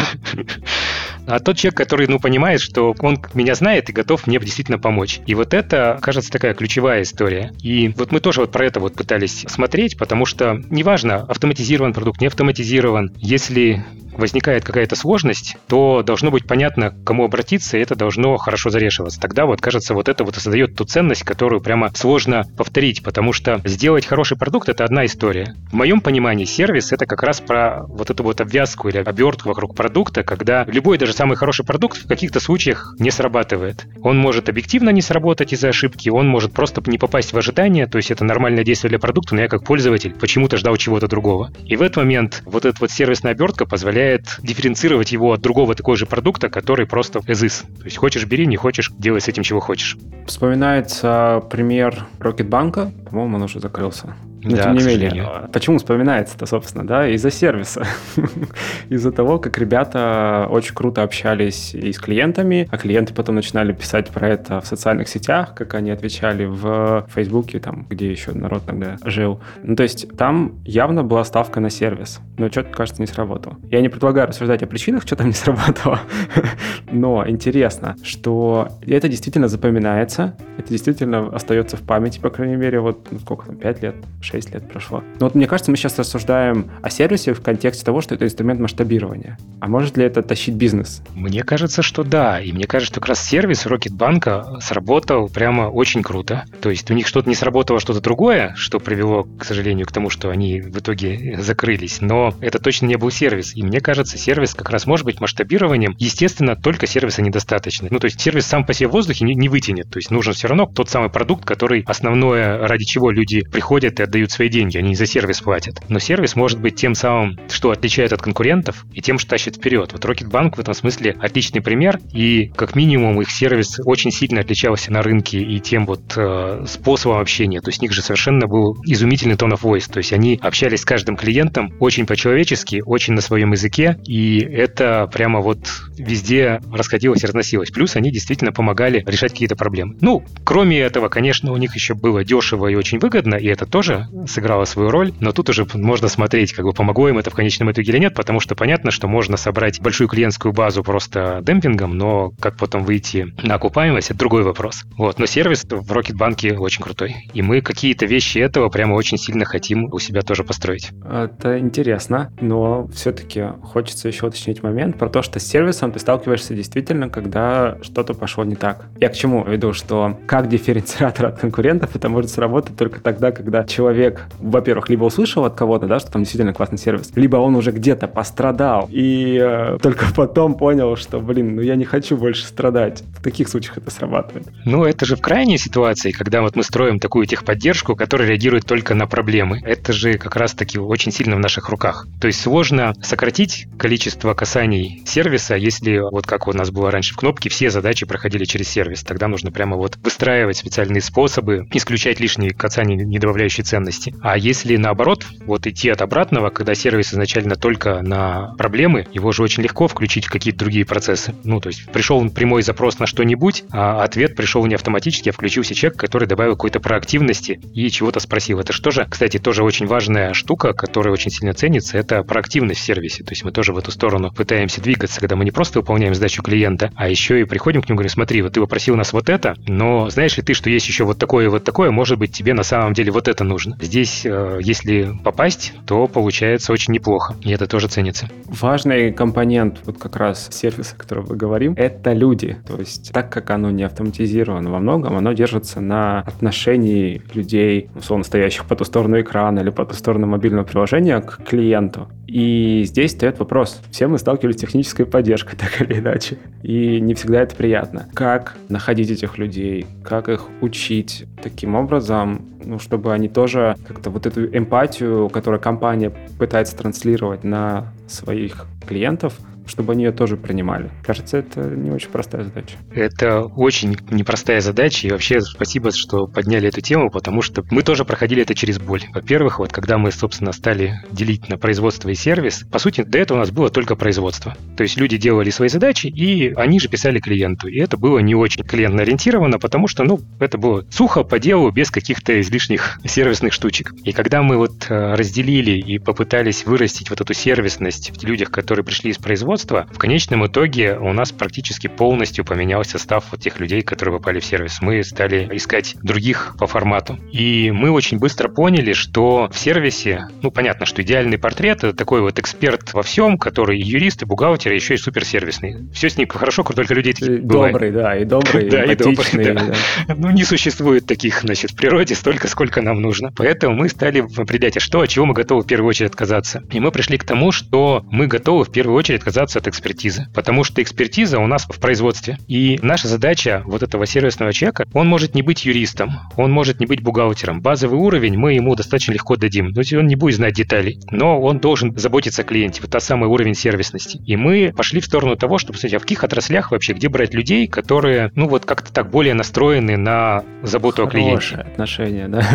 [1.28, 5.20] А тот человек, который, ну, понимает, что он меня знает и готов мне действительно помочь.
[5.26, 7.52] И вот это, кажется, такая ключевая история.
[7.62, 12.22] И вот мы тоже вот про это вот пытались смотреть, потому что неважно, автоматизирован продукт,
[12.22, 13.84] не автоматизирован, если
[14.18, 19.20] возникает какая-то сложность, то должно быть понятно, к кому обратиться, и это должно хорошо зарешиваться.
[19.20, 23.62] Тогда вот, кажется, вот это вот создает ту ценность, которую прямо сложно повторить, потому что
[23.66, 25.56] сделать хороший продукт— это одна история.
[25.72, 29.76] В моем понимании сервис— это как раз про вот эту вот обвязку или обертку вокруг
[29.76, 33.86] продукта, когда любой даже самый хороший продукт в каких-то случаях не срабатывает.
[34.02, 37.98] Он может объективно не сработать из-за ошибки, он может просто не попасть в ожидание, то
[37.98, 41.52] есть это нормальное действие для продукта, но я как пользователь почему-то ждал чего-то другого.
[41.66, 45.74] И в этот момент вот эта вот сервисная обертка позволяет позволяет дифференцировать его от другого
[45.76, 47.64] такого же продукта, который просто is.
[47.80, 49.98] То есть хочешь бери, не хочешь, делай с этим чего хочешь.
[50.28, 54.16] Вспоминается пример Рокетбанка, по-моему, он уже закрылся.
[54.46, 57.86] Но да, тем не менее, почему вспоминается-то, собственно, да, из-за сервиса.
[58.90, 64.10] из-за того, как ребята очень круто общались и с клиентами, а клиенты потом начинали писать
[64.10, 68.98] про это в социальных сетях, как они отвечали в Фейсбуке, там, где еще народ тогда
[69.04, 69.42] жил.
[69.64, 73.58] Ну, то есть там явно была ставка на сервис, но что-то, кажется, не сработало.
[73.72, 76.00] Я не предлагаю рассуждать о причинах, что там не сработало,
[76.92, 83.08] но интересно, что это действительно запоминается, это действительно остается в памяти, по крайней мере, вот
[83.12, 85.02] ну, сколько там, 5 лет, 6 6 лет прошло.
[85.20, 88.60] Но вот мне кажется, мы сейчас рассуждаем о сервисе в контексте того, что это инструмент
[88.60, 89.38] масштабирования.
[89.62, 91.02] А может ли это тащить бизнес?
[91.14, 92.42] Мне кажется, что да.
[92.42, 96.44] И мне кажется, что как раз сервис Рокетбанка сработал прямо очень круто.
[96.60, 100.10] То есть у них что-то не сработало, что-то другое, что привело, к сожалению, к тому,
[100.10, 102.02] что они в итоге закрылись.
[102.02, 103.56] Но это точно не был сервис.
[103.56, 105.96] И мне кажется, сервис как раз может быть масштабированием.
[105.98, 107.88] Естественно, только сервиса недостаточно.
[107.90, 109.90] Ну, то есть сервис сам по себе в воздухе не, не вытянет.
[109.90, 114.04] То есть нужен все равно тот самый продукт, который основное, ради чего люди приходят и
[114.04, 115.82] отдают отдают свои деньги, они за сервис платят.
[115.90, 119.92] Но сервис может быть тем самым, что отличает от конкурентов, и тем, что тащит вперед.
[119.94, 124.92] Вот Rocketbank в этом смысле отличный пример, и как минимум их сервис очень сильно отличался
[124.92, 127.62] на рынке и тем вот э, способом общения.
[127.62, 129.92] То есть у них же совершенно был изумительный тон of voice.
[129.92, 135.10] То есть они общались с каждым клиентом очень по-человечески, очень на своем языке, и это
[135.12, 135.60] прямо вот
[135.98, 137.72] везде расходилось и разносилось.
[137.72, 139.98] Плюс они действительно помогали решать какие-то проблемы.
[140.02, 144.08] Ну, кроме этого, конечно, у них еще было дешево и очень выгодно, и это тоже
[144.28, 147.72] сыграла свою роль, но тут уже можно смотреть, как бы помогло им это в конечном
[147.72, 152.32] итоге или нет, потому что понятно, что можно собрать большую клиентскую базу просто демпингом, но
[152.40, 154.84] как потом выйти на окупаемость, это другой вопрос.
[154.98, 159.46] Вот, но сервис в Рокетбанке очень крутой, и мы какие-то вещи этого прямо очень сильно
[159.46, 160.92] хотим у себя тоже построить.
[161.04, 166.54] Это интересно, но все-таки хочется еще уточнить момент про то, что с сервисом ты сталкиваешься
[166.54, 168.88] действительно, когда что-то пошло не так.
[169.00, 173.64] Я к чему веду, что как дифференциатор от конкурентов это может сработать только тогда, когда
[173.64, 177.56] человек человек, во-первых, либо услышал от кого-то, да, что там действительно классный сервис, либо он
[177.56, 182.46] уже где-то пострадал и э, только потом понял, что, блин, ну я не хочу больше
[182.46, 183.04] страдать.
[183.18, 184.48] В таких случаях это срабатывает.
[184.66, 188.96] Ну, это же в крайней ситуации, когда вот мы строим такую техподдержку, которая реагирует только
[188.96, 189.62] на проблемы.
[189.64, 192.08] Это же как раз-таки очень сильно в наших руках.
[192.20, 197.18] То есть сложно сократить количество касаний сервиса, если вот как у нас было раньше в
[197.18, 199.04] кнопке, все задачи проходили через сервис.
[199.04, 204.14] Тогда нужно прямо вот выстраивать специальные способы, исключать лишние касания, не добавляющие ценности ценности.
[204.22, 209.44] А если наоборот, вот идти от обратного, когда сервис изначально только на проблемы, его же
[209.44, 211.36] очень легко включить в какие-то другие процессы.
[211.44, 215.76] Ну, то есть пришел прямой запрос на что-нибудь, а ответ пришел не автоматически, а включился
[215.76, 218.60] человек, который добавил какой-то проактивности и чего-то спросил.
[218.60, 222.84] Это что же, кстати, тоже очень важная штука, которая очень сильно ценится, это проактивность в
[222.84, 223.24] сервисе.
[223.24, 226.42] То есть мы тоже в эту сторону пытаемся двигаться, когда мы не просто выполняем задачу
[226.42, 229.30] клиента, а еще и приходим к нему и говорим, смотри, вот ты попросил нас вот
[229.30, 232.32] это, но знаешь ли ты, что есть еще вот такое и вот такое, может быть,
[232.32, 233.75] тебе на самом деле вот это нужно.
[233.80, 238.28] Здесь, э, если попасть, то получается очень неплохо, и это тоже ценится.
[238.46, 242.58] Важный компонент вот как раз сервиса, о котором мы говорим, это люди.
[242.68, 248.24] То есть так как оно не автоматизировано во многом, оно держится на отношении людей, условно
[248.24, 252.08] стоящих по ту сторону экрана или по ту сторону мобильного приложения к клиенту.
[252.28, 253.82] И здесь стоит вопрос.
[253.92, 256.38] Все мы сталкивались с технической поддержкой, так или иначе.
[256.64, 258.08] И не всегда это приятно.
[258.14, 259.86] Как находить этих людей?
[260.04, 266.12] Как их учить таким образом, ну, чтобы они тоже как-то вот эту эмпатию, которую компания
[266.40, 270.92] пытается транслировать на своих клиентов, чтобы они ее тоже принимали?
[271.04, 272.76] Кажется, это не очень простая задача.
[272.94, 278.06] Это очень непростая задача, и вообще спасибо, что подняли эту тему, потому что мы тоже
[278.06, 279.04] проходили это через боль.
[279.14, 283.38] Во-первых, вот когда мы, собственно, стали делить на производство и сервис, по сути, до этого
[283.38, 284.56] у нас было только производство.
[284.78, 287.68] То есть люди делали свои задачи, и они же писали клиенту.
[287.68, 291.92] И это было не очень клиентно-ориентировано, потому что, ну, это было сухо по делу, без
[291.92, 293.94] каких-то излишних сервисных штучек.
[294.04, 298.86] И когда мы вот э, разделили и попытались вырастить вот эту сервисность в людях, которые
[298.86, 299.55] пришли из производства,
[299.92, 304.46] в конечном итоге у нас практически полностью поменялся состав вот тех людей, которые попали в
[304.46, 304.82] сервис.
[304.82, 307.20] Мы стали искать других по формату.
[307.32, 312.22] И мы очень быстро поняли, что в сервисе, ну, понятно, что идеальный портрет— это такой
[312.22, 315.90] вот эксперт во всем, который юрист, и бухгалтер, и еще и суперсервисный.
[315.94, 319.74] Все с ним хорошо, только людей таких Добрый, да, и добрый, да, и добрый, да.
[320.16, 323.32] Ну, не существует таких, значит, в природе столько, сколько нам нужно.
[323.36, 326.64] Поэтому мы стали определять, а что, от чего мы готовы в первую очередь отказаться.
[326.72, 330.64] И мы пришли к тому, что мы готовы в первую очередь отказаться от экспертизы, потому
[330.64, 332.38] что экспертиза у нас в производстве.
[332.48, 336.86] И наша задача вот этого сервисного человека, он может не быть юристом, он может не
[336.86, 337.62] быть бухгалтером.
[337.62, 339.74] Базовый уровень мы ему достаточно легко дадим.
[339.74, 342.82] То есть он не будет знать деталей, но он должен заботиться о клиенте.
[342.82, 344.20] Вот тот самый уровень сервисности.
[344.26, 347.34] И мы пошли в сторону того, чтобы, кстати, а в каких отраслях вообще, где брать
[347.34, 351.56] людей, которые, ну вот как-то так более настроены на заботу Хорошее о клиенте.
[351.72, 352.48] отношение, да.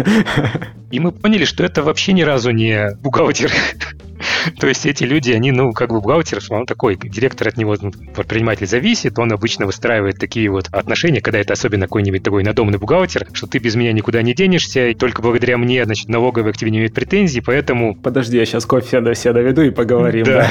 [0.90, 3.50] И мы поняли, что это вообще ни разу не бухгалтер.
[4.60, 7.92] То есть эти люди, они, ну, как бы бухгалтер, он такой, директор от него, ну,
[8.14, 13.26] предприниматель зависит, он обычно выстраивает такие вот отношения, когда это особенно какой-нибудь такой надомный бухгалтер,
[13.32, 16.70] что ты без меня никуда не денешься, и только благодаря мне, значит, налоговые к тебе
[16.70, 17.94] не имеют претензий, поэтому...
[17.94, 20.24] Подожди, я сейчас кофе до себя доведу и поговорим.
[20.24, 20.48] Да.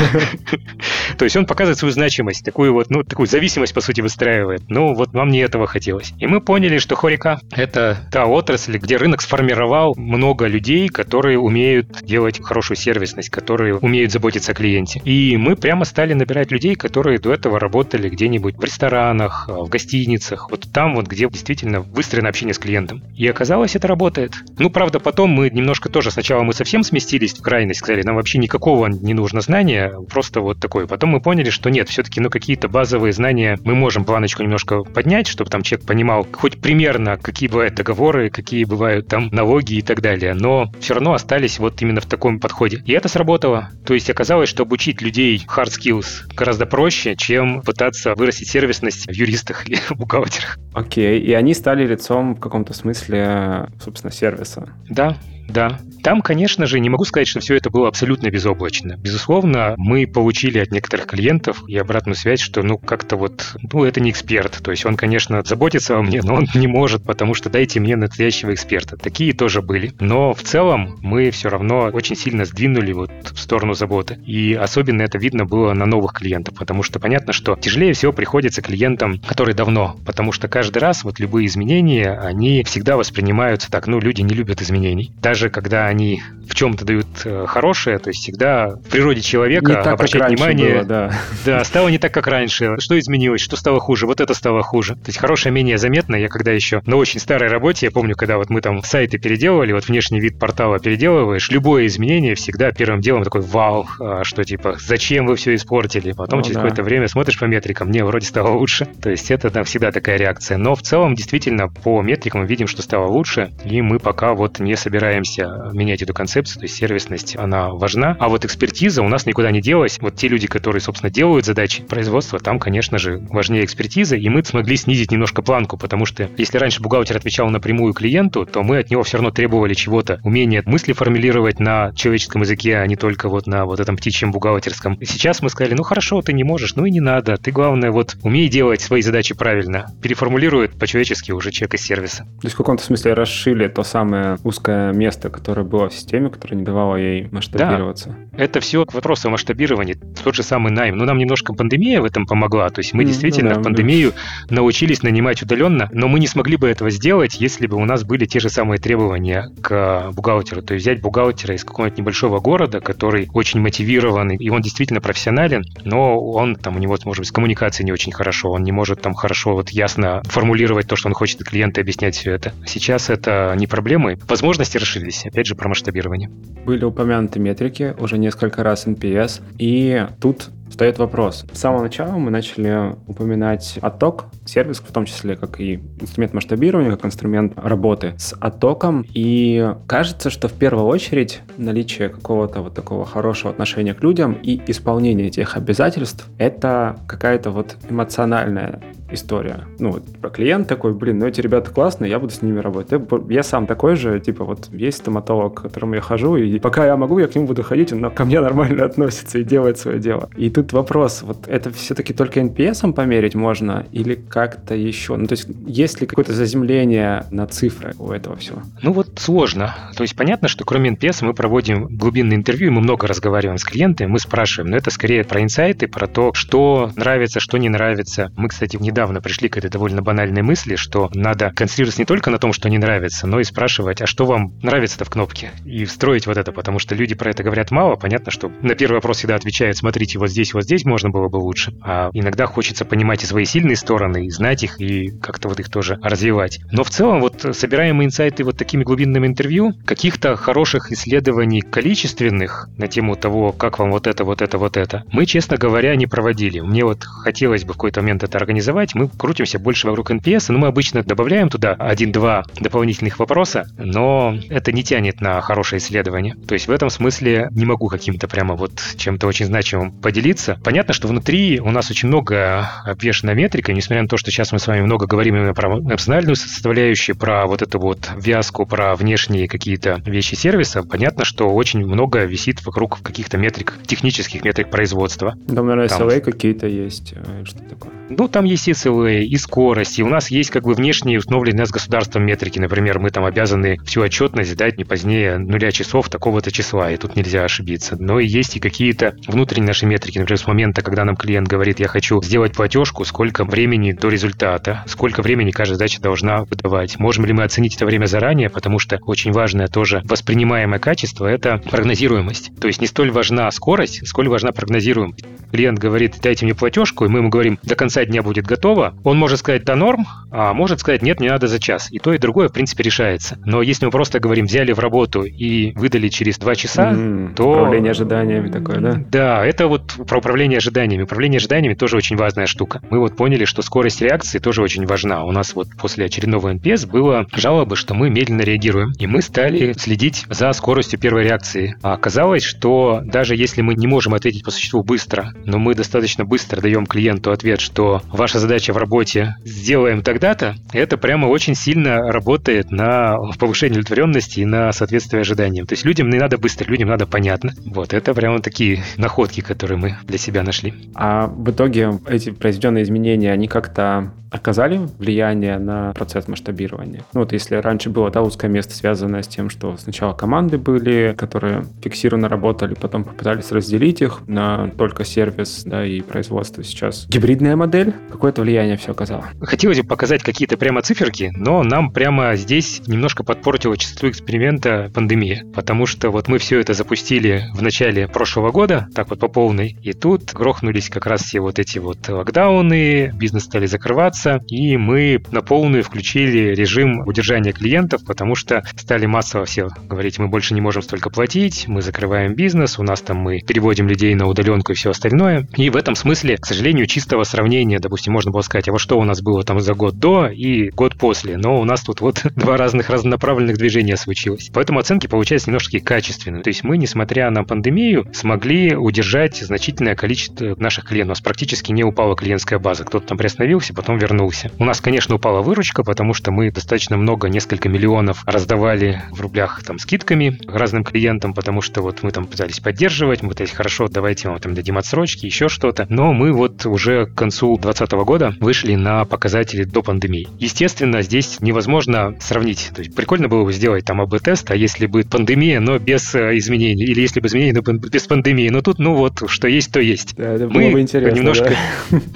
[1.17, 4.63] То есть он показывает свою значимость, такую вот, ну, такую зависимость, по сути, выстраивает.
[4.69, 6.13] Ну, вот нам не этого хотелось.
[6.19, 12.03] И мы поняли, что Хорика— это та отрасль, где рынок сформировал много людей, которые умеют
[12.03, 15.01] делать хорошую сервисность, которые умеют заботиться о клиенте.
[15.05, 20.49] И мы прямо стали набирать людей, которые до этого работали где-нибудь в ресторанах, в гостиницах,
[20.49, 23.03] вот там вот, где действительно выстроено общение с клиентом.
[23.15, 24.33] И оказалось, это работает.
[24.57, 28.37] Ну, правда, потом мы немножко тоже, сначала мы совсем сместились в крайность, сказали, нам вообще
[28.37, 30.87] никакого не нужно знания, просто вот такое.
[30.87, 35.27] Потом мы поняли, что нет, все-таки, ну, какие-то базовые знания мы можем планочку немножко поднять,
[35.27, 40.01] чтобы там человек понимал хоть примерно, какие бывают договоры, какие бывают там налоги и так
[40.01, 40.33] далее.
[40.33, 42.81] Но все равно остались вот именно в таком подходе.
[42.85, 43.68] И это сработало.
[43.85, 49.11] То есть оказалось, что обучить людей hard skills гораздо проще, чем пытаться вырастить сервисность в
[49.11, 50.57] юристах или бухгалтерах.
[50.73, 54.69] Окей, и они стали лицом в каком-то смысле, собственно, сервиса.
[54.89, 55.17] Да,
[55.49, 55.79] да.
[56.03, 58.95] Там, конечно же, не могу сказать, что все это было абсолютно безоблачно.
[58.97, 63.99] Безусловно, мы получили от некоторых клиентов и обратную связь, что, ну, как-то вот, ну, это
[63.99, 64.59] не эксперт.
[64.63, 67.95] То есть он, конечно, заботится о мне, но он не может, потому что дайте мне
[67.95, 68.97] настоящего эксперта.
[68.97, 69.93] Такие тоже были.
[69.99, 74.19] Но в целом мы все равно очень сильно сдвинули вот в сторону заботы.
[74.25, 78.61] И особенно это видно было на новых клиентах, потому что понятно, что тяжелее всего приходится
[78.61, 83.99] клиентам, которые давно, потому что каждый раз вот любые изменения, они всегда воспринимаются так, ну,
[83.99, 85.13] люди не любят изменений.
[85.21, 87.07] Даже когда они в чем-то дают
[87.47, 91.13] хорошее, то есть всегда в природе человека не так, обращать как внимание, было, да.
[91.45, 92.75] да, стало не так, как раньше.
[92.79, 94.95] Что изменилось, что стало хуже, вот это стало хуже.
[94.95, 96.15] То есть хорошее менее заметно.
[96.15, 99.73] Я когда еще на очень старой работе, я помню, когда вот мы там сайты переделывали,
[99.73, 104.77] вот внешний вид портала переделываешь, любое изменение всегда первым делом такой вау, а, что типа
[104.79, 106.11] зачем вы все испортили.
[106.11, 106.61] Потом О, через да.
[106.61, 108.85] какое-то время смотришь по метрикам, мне вроде стало лучше.
[109.01, 110.57] То есть это там всегда такая реакция.
[110.57, 114.59] Но в целом действительно по метрикам мы видим, что стало лучше, и мы пока вот
[114.59, 118.15] не собираемся менять эту концепцию, то есть сервисность, она важна.
[118.19, 119.97] А вот экспертиза у нас никуда не делась.
[120.01, 124.43] Вот те люди, которые, собственно, делают задачи производства, там, конечно же, важнее экспертиза, и мы
[124.43, 128.89] смогли снизить немножко планку, потому что если раньше бухгалтер отвечал напрямую клиенту, то мы от
[128.89, 133.47] него все равно требовали чего-то, умения мысли формулировать на человеческом языке, а не только вот
[133.47, 134.95] на вот этом птичьем бухгалтерском.
[134.95, 137.37] И сейчас мы сказали, ну хорошо, ты не можешь, ну и не надо.
[137.37, 139.87] Ты, главное, вот умей делать свои задачи правильно.
[140.01, 142.23] Переформулирует по-человечески уже человек из сервиса.
[142.23, 146.55] То есть в каком-то смысле расшили то самое узкое место, которое было в системе, которое
[146.55, 148.15] не давало ей масштабироваться.
[148.33, 149.97] Это все к вопросу о масштабировании.
[150.23, 150.97] Тот же самый найм.
[150.97, 152.69] Ну, нам немножко пандемия в этом помогла.
[152.69, 154.13] То есть мы Ну, действительно ну да, в пандемию
[154.49, 158.25] научились нанимать удаленно, но мы не смогли бы этого сделать, если бы у нас были
[158.25, 160.61] те же самые требования к бухгалтеру.
[160.61, 165.63] То есть взять бухгалтера из какого-нибудь небольшого города, который очень мотивированный, и он действительно профессионален,
[165.83, 169.01] но он там у него, может быть, с коммуникацией не очень хорошо, он не может
[169.01, 172.53] там хорошо вот ясно формулировать то, что он хочет клиенту объяснять все это.
[172.65, 174.17] Сейчас это не проблемы.
[174.27, 175.25] Возможности расширились.
[175.25, 176.29] Опять же, про масштабирование.
[176.65, 181.45] Были упомянуты метрики, уже несколько раз NPS, и тут встает вопрос.
[181.51, 186.91] С самого начала мы начали упоминать отток сервис, в том числе как и инструмент масштабирования,
[186.91, 189.05] как инструмент работы с оттоком.
[189.13, 194.61] И кажется, что в первую очередь наличие какого-то вот такого хорошего отношения к людям и
[194.67, 199.65] исполнение этих обязательств— это какая-то вот эмоциональная история.
[199.79, 203.01] Ну, вот про клиент такой, блин, ну эти ребята классные, я буду с ними работать.
[203.29, 206.95] Я сам такой же, типа вот есть стоматолог, к которому я хожу, и пока я
[206.95, 210.29] могу, я к нему буду ходить, он ко мне нормально относится и делает свое дело.
[210.37, 215.15] И тут вопрос, вот это все-таки только NPS померить можно или как-то еще?
[215.15, 218.61] Ну, то есть есть ли какое-то заземление на цифры у этого всего?
[218.81, 219.75] Ну вот сложно.
[219.95, 224.07] То есть понятно, что кроме NPS мы проводим глубинные интервью, мы много разговариваем с клиентами,
[224.07, 228.31] мы спрашиваем, но это скорее про инсайты, про то, что нравится, что не нравится.
[228.35, 232.39] Мы, кстати, недавно пришли к этой довольно банальной мысли, что надо концентрироваться не только на
[232.39, 235.51] том, что не нравится, но и спрашивать, а что вам нравится-то в кнопке?
[235.65, 237.95] И встроить вот это, потому что люди про это говорят мало.
[237.95, 241.37] Понятно, что на первый вопрос всегда отвечают, смотрите, вот здесь, вот здесь можно было бы
[241.37, 241.73] лучше.
[241.81, 245.69] А иногда хочется понимать и свои сильные стороны, и знать их, и как-то вот их
[245.69, 246.59] тоже развивать.
[246.71, 252.87] Но в целом вот собираем инсайты вот такими глубинными интервью, каких-то хороших исследований количественных на
[252.87, 256.59] тему того, как вам вот это, вот это, вот это, мы, честно говоря, не проводили.
[256.59, 258.95] Мне вот хотелось бы в какой-то момент это организовать.
[258.95, 264.71] Мы крутимся больше вокруг NPS, но мы обычно добавляем туда один-два дополнительных вопроса, но это
[264.71, 266.35] не тянет на хорошее исследование.
[266.47, 270.38] То есть в этом смысле не могу каким-то прямо вот чем-то очень значимым поделиться.
[270.63, 274.59] Понятно, что внутри у нас очень много обвешена метрика, несмотря на то, что сейчас мы
[274.59, 279.47] с вами много говорим именно про эмоциональную составляющую, про вот эту вот вязку, про внешние
[279.47, 285.35] какие-то вещи сервиса, понятно, что очень много висит вокруг каких-то метрик, технических метрик производства.
[285.47, 287.91] Там, наверное, SLA какие-то есть, э, что такое?
[288.09, 291.65] Ну, там есть и SLA, и скорость, и у нас есть как бы внешние установленные
[291.65, 292.59] с государством метрики.
[292.59, 297.15] Например, мы там обязаны всю отчетность дать не позднее нуля часов такого-то числа, и тут
[297.15, 297.97] нельзя ошибиться.
[297.99, 300.17] Но и есть и какие-то внутренние наши метрики.
[300.29, 304.83] Например, с момента, когда нам клиент говорит, я хочу сделать платежку, сколько времени до результата,
[304.85, 306.99] сколько времени каждая задача должна выдавать.
[306.99, 311.57] Можем ли мы оценить это время заранее, потому что очень важное тоже воспринимаемое качество– это
[311.57, 312.51] прогнозируемость.
[312.61, 315.25] То есть не столь важна скорость, сколь важна прогнозируемость.
[315.51, 318.93] Клиент говорит, дайте мне платежку, и мы ему говорим, до конца дня будет готово.
[319.03, 321.87] Он может сказать, да норм, а может сказать, нет, мне надо за час.
[321.91, 323.39] И то, и другое, в принципе, решается.
[323.45, 327.49] Но если мы просто говорим, взяли в работу и выдали через два часа, mm, то...
[327.49, 329.03] Управление ожиданиями такое, да?
[329.09, 331.03] Да, это вот про управление ожиданиями.
[331.03, 332.81] Управление ожиданиями тоже очень важная штука.
[332.89, 335.23] Мы вот поняли, что скорость реакции тоже очень важна.
[335.23, 338.93] У нас вот после очередного NPS было жалобы, что мы медленно реагируем.
[338.99, 341.75] И мы стали следить за скоростью первой реакции.
[341.81, 346.25] А оказалось, что даже если мы не можем ответить по существу быстро, но мы достаточно
[346.25, 352.11] быстро даем клиенту ответ, что ваша задача в работе сделаем тогда-то, это прямо очень сильно
[352.11, 355.65] работает на повышение удовлетворенности и на соответствие ожиданиям.
[355.65, 357.53] То есть людям не надо быстро, людям надо понятно.
[357.65, 360.73] Вот, это прямо такие находки, которые мы для себя нашли.
[360.95, 367.03] А в итоге эти произведенные изменения, они как-то оказали влияние на процесс масштабирования.
[367.13, 371.13] Ну, вот если раньше было да, узкое место, связанное с тем, что сначала команды были,
[371.17, 376.63] которые фиксированно работали, потом попытались разделить их на только сервис да, и производство.
[376.63, 379.25] Сейчас гибридная модель, какое-то влияние все оказало.
[379.41, 385.43] Хотелось бы показать какие-то прямо циферки, но нам прямо здесь немножко подпортила частоту эксперимента пандемия,
[385.53, 389.77] потому что вот мы все это запустили в начале прошлого года, так вот по полной,
[389.81, 394.77] и тут грохнулись как раз все вот эти вот локдауны, бизнес стали закрываться, развиваться, и
[394.77, 400.53] мы на полную включили режим удержания клиентов, потому что стали массово все говорить, мы больше
[400.53, 404.71] не можем столько платить, мы закрываем бизнес, у нас там мы переводим людей на удаленку
[404.71, 405.47] и все остальное.
[405.55, 408.99] И в этом смысле, к сожалению, чистого сравнения, допустим, можно было сказать, а вот что
[408.99, 412.21] у нас было там за год до и год после, но у нас тут вот
[412.35, 414.49] два разных разнонаправленных движения случилось.
[414.53, 416.43] Поэтому оценки получаются немножко качественные.
[416.43, 421.09] То есть мы, несмотря на пандемию, смогли удержать значительное количество наших клиентов.
[421.09, 422.83] У нас практически не упала клиентская база.
[422.83, 424.51] Кто-то там приостановился, потом вернулся вернулся.
[424.57, 429.61] У нас, конечно, упала выручка, потому что мы достаточно много, несколько миллионов раздавали в рублях
[429.63, 434.29] там скидками разным клиентам, потому что вот мы там пытались поддерживать, мы пытались, хорошо, давайте
[434.29, 435.85] вам там дадим отсрочки, еще что-то.
[435.89, 440.27] Но мы вот уже к концу 2020 года вышли на показатели до пандемии.
[440.39, 442.71] Естественно, здесь невозможно сравнить.
[442.73, 446.37] То есть прикольно было бы сделать там АБ-тест, а если бы пандемия, но без э,
[446.37, 448.49] изменений, или если бы изменений, но без пандемии.
[448.49, 450.15] Но тут, ну вот, что есть, то есть.
[450.15, 451.55] Да, это было мы бы интересно, немножко,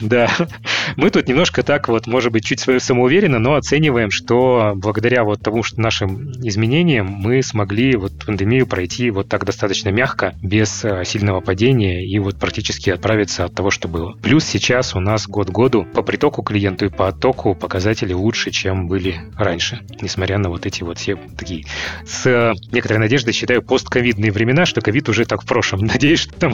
[0.01, 0.27] да.
[0.37, 0.47] да,
[0.95, 5.41] мы тут немножко так так вот, может быть, чуть самоуверенно, но оцениваем, что благодаря вот
[5.41, 11.03] тому, что нашим изменениям мы смогли вот пандемию пройти вот так достаточно мягко, без э,
[11.03, 14.13] сильного падения и вот практически отправиться от того, что было.
[14.21, 18.87] Плюс сейчас у нас год году по притоку клиенту и по оттоку показатели лучше, чем
[18.87, 21.65] были раньше, несмотря на вот эти вот все такие
[22.05, 25.81] с некоторой надеждой считаю постковидные времена, что ковид уже так в прошлом.
[25.85, 26.53] Надеюсь, что там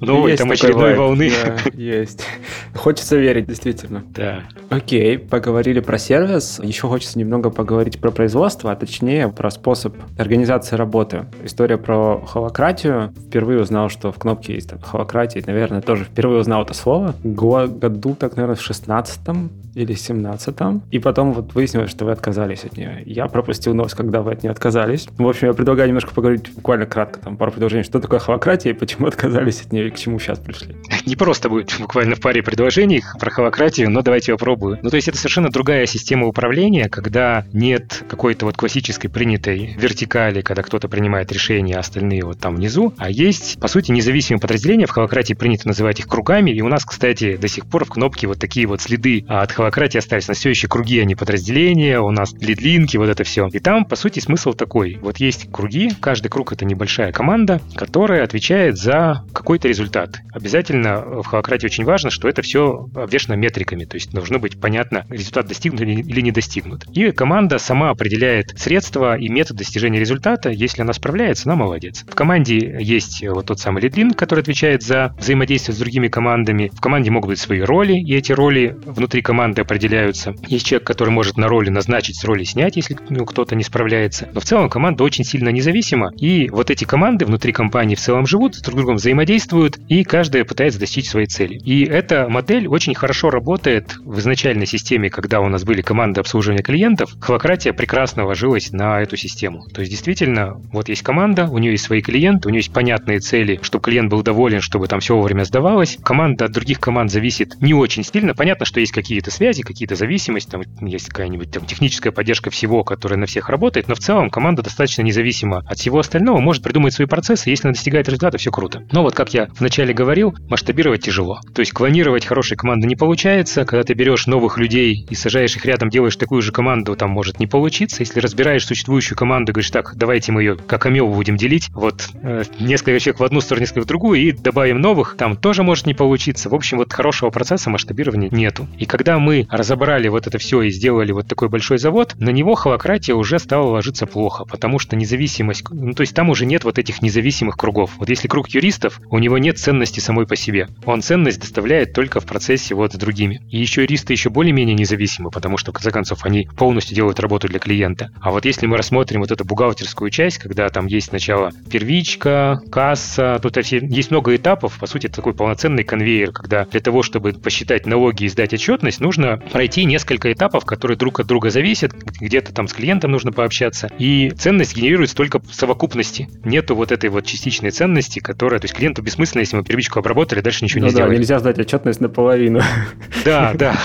[0.00, 1.30] новой там очередной волны.
[1.74, 2.26] есть.
[2.74, 4.04] Хочется верить, действительно.
[4.16, 4.47] Да.
[4.70, 6.60] Окей, поговорили про сервис.
[6.62, 11.26] Еще хочется немного поговорить про производство, а точнее про способ организации работы.
[11.42, 13.12] История про холократию.
[13.28, 15.42] Впервые узнал, что в кнопке есть там холократия.
[15.46, 17.14] Наверное, тоже впервые узнал это слово.
[17.24, 20.82] Году, так, наверное, в 16-м или 17-м.
[20.90, 23.02] И потом вот выяснилось, что вы отказались от нее.
[23.06, 25.08] Я пропустил новость, когда вы от нее отказались.
[25.16, 28.74] В общем, я предлагаю немножко поговорить буквально кратко, там пару предложений, что такое холократия и
[28.74, 30.76] почему отказались от нее и к чему сейчас пришли.
[31.06, 34.78] Не просто будет буквально в паре предложений про холократию, но давайте попробую.
[34.82, 40.42] Ну, то есть это совершенно другая система управления, когда нет какой-то вот классической принятой вертикали,
[40.42, 44.86] когда кто-то принимает решения, а остальные вот там внизу, а есть, по сути, независимые подразделения.
[44.86, 48.26] В холократии принято называть их кругами, и у нас, кстати, до сих пор в кнопке
[48.26, 49.67] вот такие вот следы от холократии
[49.98, 50.28] остались.
[50.28, 53.48] На все еще круги, а не подразделения, у нас лидлинки, вот это все.
[53.52, 54.98] И там, по сути, смысл такой.
[55.00, 60.18] Вот есть круги, каждый круг— это небольшая команда, которая отвечает за какой-то результат.
[60.32, 65.06] Обязательно в холократии очень важно, что это все обвешено метриками, то есть должно быть понятно,
[65.08, 66.84] результат достигнут или не достигнут.
[66.92, 70.50] И команда сама определяет средства и метод достижения результата.
[70.50, 72.04] Если она справляется, она молодец.
[72.08, 76.70] В команде есть вот тот самый лидлин, который отвечает за взаимодействие с другими командами.
[76.74, 80.34] В команде могут быть свои роли, и эти роли внутри команды определяются.
[80.46, 84.28] Есть человек, который может на роли назначить, с роли снять, если ну, кто-то не справляется.
[84.32, 88.26] Но в целом команда очень сильно независима, и вот эти команды внутри компании в целом
[88.26, 91.58] живут, друг с другом взаимодействуют, и каждая пытается достичь своей цели.
[91.64, 96.62] И эта модель очень хорошо работает в изначальной системе, когда у нас были команды обслуживания
[96.62, 97.14] клиентов.
[97.20, 99.64] Холократия прекрасно ложилась на эту систему.
[99.72, 103.20] То есть действительно, вот есть команда, у нее есть свои клиенты, у нее есть понятные
[103.20, 105.98] цели, чтобы клиент был доволен, чтобы там все вовремя сдавалось.
[106.02, 108.34] Команда от других команд зависит не очень сильно.
[108.34, 113.18] Понятно, что есть какие-то связи, какие-то зависимости, там есть какая-нибудь там техническая поддержка всего, которая
[113.18, 117.06] на всех работает, но в целом команда достаточно независима от всего остального, может придумать свои
[117.06, 118.82] процессы, если она достигает результата, все круто.
[118.90, 121.40] Но вот как я вначале говорил, масштабировать тяжело.
[121.54, 125.64] То есть клонировать хорошие команды не получается, когда ты берешь новых людей и сажаешь их
[125.64, 128.02] рядом, делаешь такую же команду, там может не получиться.
[128.02, 132.42] Если разбираешь существующую команду, говоришь, так, давайте мы ее как амебу будем делить, вот э,
[132.58, 135.94] несколько человек в одну сторону, несколько в другую, и добавим новых, там тоже может не
[135.94, 136.48] получиться.
[136.48, 138.66] В общем, вот хорошего процесса масштабирования нету.
[138.78, 142.54] И когда мы разобрали вот это все и сделали вот такой большой завод, на него
[142.54, 146.78] холократия уже стала ложиться плохо, потому что независимость, ну то есть там уже нет вот
[146.78, 147.92] этих независимых кругов.
[147.98, 150.68] Вот если круг юристов, у него нет ценности самой по себе.
[150.84, 153.40] Он ценность доставляет только в процессе вот с другими.
[153.50, 157.48] И еще юристы еще более-менее независимы, потому что, в конце концов, они полностью делают работу
[157.48, 158.10] для клиента.
[158.20, 163.38] А вот если мы рассмотрим вот эту бухгалтерскую часть, когда там есть сначала первичка, касса,
[163.42, 167.86] тут есть много этапов, по сути, это такой полноценный конвейер, когда для того, чтобы посчитать
[167.86, 169.17] налоги и сдать отчетность, нужно
[169.52, 174.30] пройти несколько этапов, которые друг от друга зависят, где-то там с клиентом нужно пообщаться, и
[174.30, 176.28] ценность генерируется только в совокупности.
[176.44, 180.40] Нету вот этой вот частичной ценности, которая, то есть клиенту бессмысленно, если мы первичку обработали,
[180.40, 181.16] дальше ничего ну не да, сделали.
[181.16, 182.60] нельзя сдать отчетность наполовину.
[183.24, 183.76] Да, да.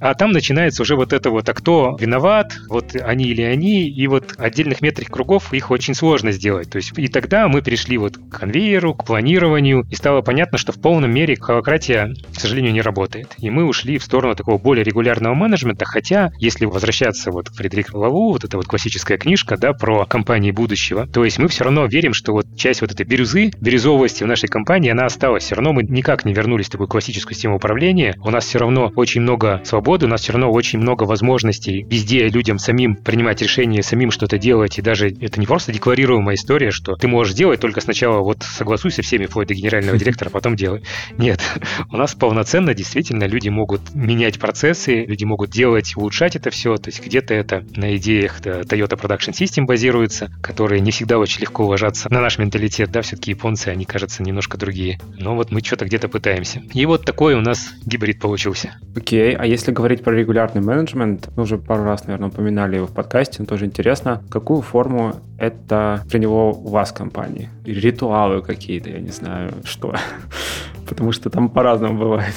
[0.00, 4.06] А там начинается уже вот это вот, а кто виноват, вот они или они, и
[4.06, 6.70] вот отдельных метрик кругов их очень сложно сделать.
[6.70, 10.72] То есть и тогда мы перешли вот к конвейеру, к планированию, и стало понятно, что
[10.72, 13.34] в полном мере холократия, к сожалению, не работает.
[13.38, 17.98] И мы ушли в сторону такого более регулярного менеджмента, хотя, если возвращаться вот к Фредерику
[17.98, 21.86] Лаву, вот эта вот классическая книжка, да, про компании будущего, то есть мы все равно
[21.86, 25.44] верим, что вот часть вот этой бирюзы, бирюзовости в нашей компании, она осталась.
[25.44, 28.14] Все равно мы никак не вернулись в такую классическую систему управления.
[28.22, 32.28] У нас все равно очень много свободы, у нас все равно очень много возможностей везде
[32.28, 36.96] людям самим принимать решения, самим что-то делать, и даже это не просто декларируемая история, что
[36.96, 40.82] ты можешь делать, только сначала вот согласуйся всеми вплоть до генерального директора, а потом делай.
[41.18, 41.40] Нет,
[41.90, 43.80] у нас полноценно действительно люди могут
[44.14, 48.98] менять процессы, люди могут делать, улучшать это все, то есть где-то это на идеях Toyota
[49.00, 53.68] Production System базируется, которые не всегда очень легко ложатся на наш менталитет, да, все-таки японцы,
[53.68, 55.00] они, кажется, немножко другие.
[55.18, 56.62] Но вот мы что-то где-то пытаемся.
[56.72, 58.76] И вот такой у нас гибрид получился.
[58.96, 59.36] Окей, okay.
[59.36, 63.36] а если говорить про регулярный менеджмент, мы уже пару раз, наверное, упоминали его в подкасте,
[63.40, 67.50] но тоже интересно, какую форму это него у вас в компании?
[67.64, 69.94] Ритуалы какие-то, я не знаю, что.
[70.88, 72.34] Потому что там по-разному бывает.